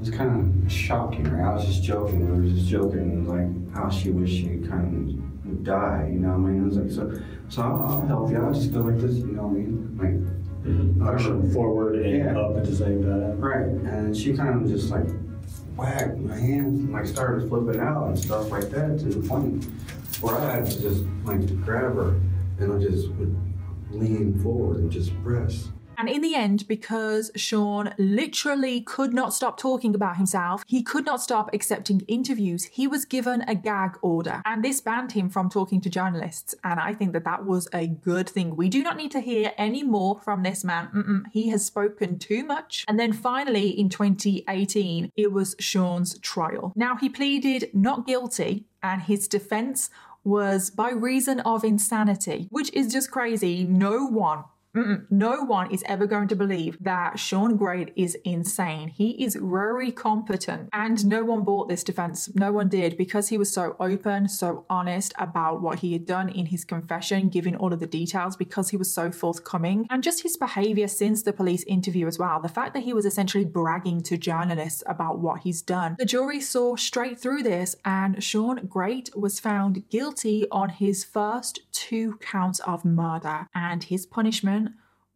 [0.00, 1.44] It's kind of shocking, right?
[1.50, 2.20] I was just joking.
[2.40, 6.08] We were just joking, like how she wished she kind of would die.
[6.12, 6.62] You know what I mean?
[6.62, 7.20] It was like so.
[7.48, 8.38] So I'll, I'll help you.
[8.38, 9.16] I'll just go like this.
[9.16, 9.98] You know what I mean?
[9.98, 11.04] Like mm-hmm.
[11.04, 12.38] Pushing forward and Yeah.
[12.38, 13.40] up at the same time.
[13.40, 13.66] right.
[13.92, 15.06] And she kind of just like
[15.76, 19.64] whacked my hands and like started flipping out and stuff like that to the point
[20.20, 22.20] where I had to just like grab her
[22.60, 23.34] and I just would
[23.90, 25.68] lean forward and just press.
[25.98, 31.04] And in the end, because Sean literally could not stop talking about himself, he could
[31.04, 34.40] not stop accepting interviews, he was given a gag order.
[34.46, 36.54] And this banned him from talking to journalists.
[36.62, 38.54] And I think that that was a good thing.
[38.54, 40.88] We do not need to hear any more from this man.
[40.94, 42.84] Mm-mm, he has spoken too much.
[42.86, 46.72] And then finally, in 2018, it was Sean's trial.
[46.76, 49.90] Now, he pleaded not guilty, and his defense
[50.22, 53.64] was by reason of insanity, which is just crazy.
[53.64, 54.44] No one
[54.76, 55.06] Mm-mm.
[55.10, 58.88] No one is ever going to believe that Sean Grate is insane.
[58.88, 62.34] He is very competent, and no one bought this defense.
[62.34, 66.28] No one did because he was so open, so honest about what he had done
[66.28, 70.22] in his confession, giving all of the details because he was so forthcoming, and just
[70.22, 72.40] his behavior since the police interview as well.
[72.40, 75.96] The fact that he was essentially bragging to journalists about what he's done.
[75.98, 81.60] The jury saw straight through this, and Sean Grate was found guilty on his first
[81.72, 84.67] two counts of murder, and his punishment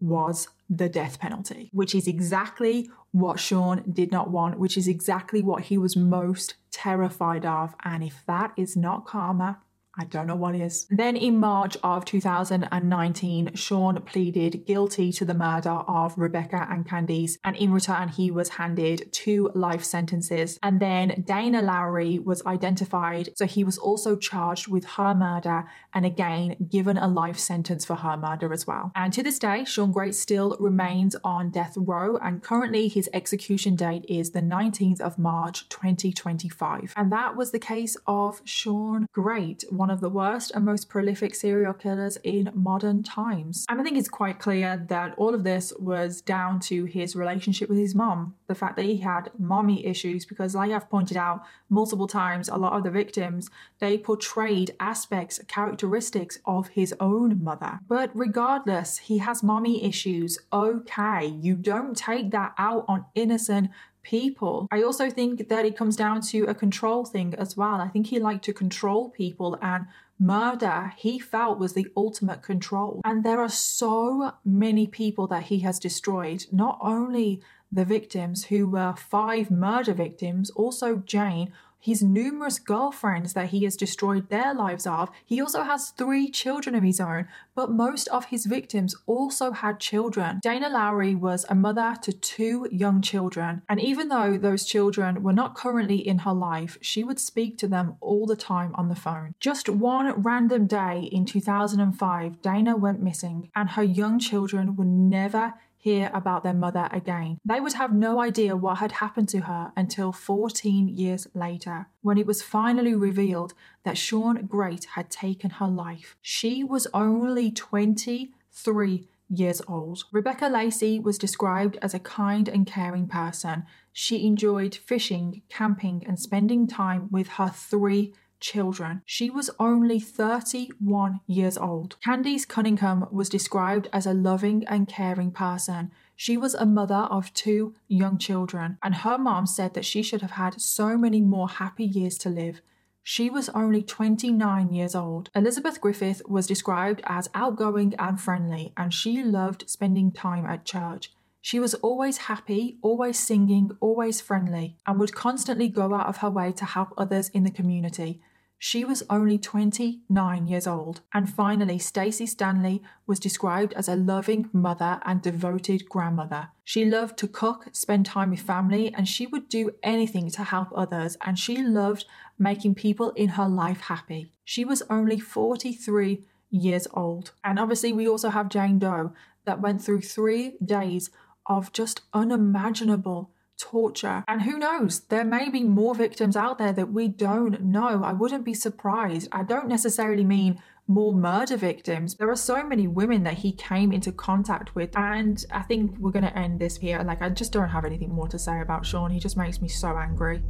[0.02, 5.42] was the death penalty, which is exactly what Sean did not want, which is exactly
[5.42, 7.74] what he was most terrified of.
[7.84, 9.60] And if that is not karma,
[9.98, 10.86] I don't know what is.
[10.90, 17.38] Then in March of 2019, Sean pleaded guilty to the murder of Rebecca and Candice,
[17.44, 20.58] and in return, he was handed two life sentences.
[20.62, 26.06] And then Dana Lowry was identified, so he was also charged with her murder and
[26.06, 28.92] again given a life sentence for her murder as well.
[28.94, 33.76] And to this day, Sean Grate still remains on death row, and currently his execution
[33.76, 36.94] date is the 19th of March 2025.
[36.96, 41.34] And that was the case of Sean Grate, one of the worst and most prolific
[41.34, 43.66] serial killers in modern times.
[43.68, 47.68] And I think it's quite clear that all of this was down to his relationship
[47.68, 51.42] with his mom, the fact that he had mommy issues, because, like I've pointed out
[51.68, 57.80] multiple times, a lot of the victims they portrayed aspects, characteristics of his own mother.
[57.88, 60.38] But regardless, he has mommy issues.
[60.52, 63.70] Okay, you don't take that out on innocent
[64.02, 64.68] people.
[64.70, 67.80] I also think that it comes down to a control thing as well.
[67.80, 69.86] I think he liked to control people and
[70.18, 73.00] murder he felt was the ultimate control.
[73.04, 77.40] And there are so many people that he has destroyed, not only
[77.70, 81.52] the victims who were five murder victims, also Jane,
[81.82, 85.10] his numerous girlfriends that he has destroyed their lives of.
[85.24, 87.26] He also has three children of his own,
[87.56, 90.38] but most of his victims also had children.
[90.40, 95.32] Dana Lowry was a mother to two young children, and even though those children were
[95.32, 98.94] not currently in her life, she would speak to them all the time on the
[98.94, 99.34] phone.
[99.40, 105.54] Just one random day in 2005, Dana went missing, and her young children were never
[105.82, 107.38] hear about their mother again.
[107.44, 112.18] They would have no idea what had happened to her until 14 years later, when
[112.18, 113.52] it was finally revealed
[113.84, 116.16] that Sean Grate had taken her life.
[116.22, 120.04] She was only 23 years old.
[120.12, 123.64] Rebecca Lacey was described as a kind and caring person.
[123.92, 129.00] She enjoyed fishing, camping, and spending time with her three children.
[129.06, 131.96] She was only 31 years old.
[132.04, 135.90] Candice Cunningham was described as a loving and caring person.
[136.16, 140.20] She was a mother of two young children, and her mom said that she should
[140.20, 142.60] have had so many more happy years to live.
[143.02, 145.30] She was only 29 years old.
[145.34, 151.10] Elizabeth Griffith was described as outgoing and friendly, and she loved spending time at church.
[151.40, 156.30] She was always happy, always singing, always friendly, and would constantly go out of her
[156.30, 158.20] way to help others in the community.
[158.64, 161.00] She was only 29 years old.
[161.12, 166.50] And finally, Stacey Stanley was described as a loving mother and devoted grandmother.
[166.62, 170.68] She loved to cook, spend time with family, and she would do anything to help
[170.76, 172.04] others, and she loved
[172.38, 174.32] making people in her life happy.
[174.44, 177.32] She was only 43 years old.
[177.42, 179.12] And obviously, we also have Jane Doe,
[179.44, 181.10] that went through three days
[181.46, 183.32] of just unimaginable
[183.62, 184.24] torture.
[184.26, 188.02] And who knows, there may be more victims out there that we don't know.
[188.04, 189.28] I wouldn't be surprised.
[189.30, 192.16] I don't necessarily mean more murder victims.
[192.16, 194.96] There are so many women that he came into contact with.
[194.96, 197.00] And I think we're going to end this here.
[197.02, 199.10] Like, I just don't have anything more to say about Sean.
[199.10, 200.42] He just makes me so angry.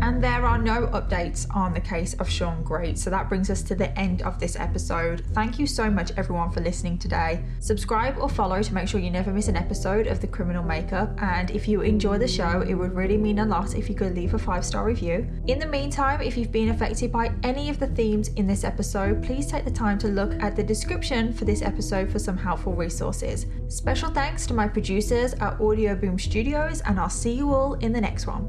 [0.00, 2.98] And there are no updates on the case of Sean Grate.
[2.98, 5.24] So that brings us to the end of this episode.
[5.32, 7.44] Thank you so much, everyone, for listening today.
[7.60, 11.16] Subscribe or follow to make sure you never miss an episode of The Criminal Makeup.
[11.22, 14.14] And if you enjoy the show, it would really mean a lot if you could
[14.14, 15.28] leave a five star review.
[15.46, 19.22] In the meantime, if you've been affected by any of the themes in this episode,
[19.22, 22.74] please take the time to look at the description for this episode for some helpful
[22.74, 23.46] resources.
[23.68, 28.00] Special thanks to my producers at Audioboom Studios, and I'll see you all in the
[28.00, 28.48] next one.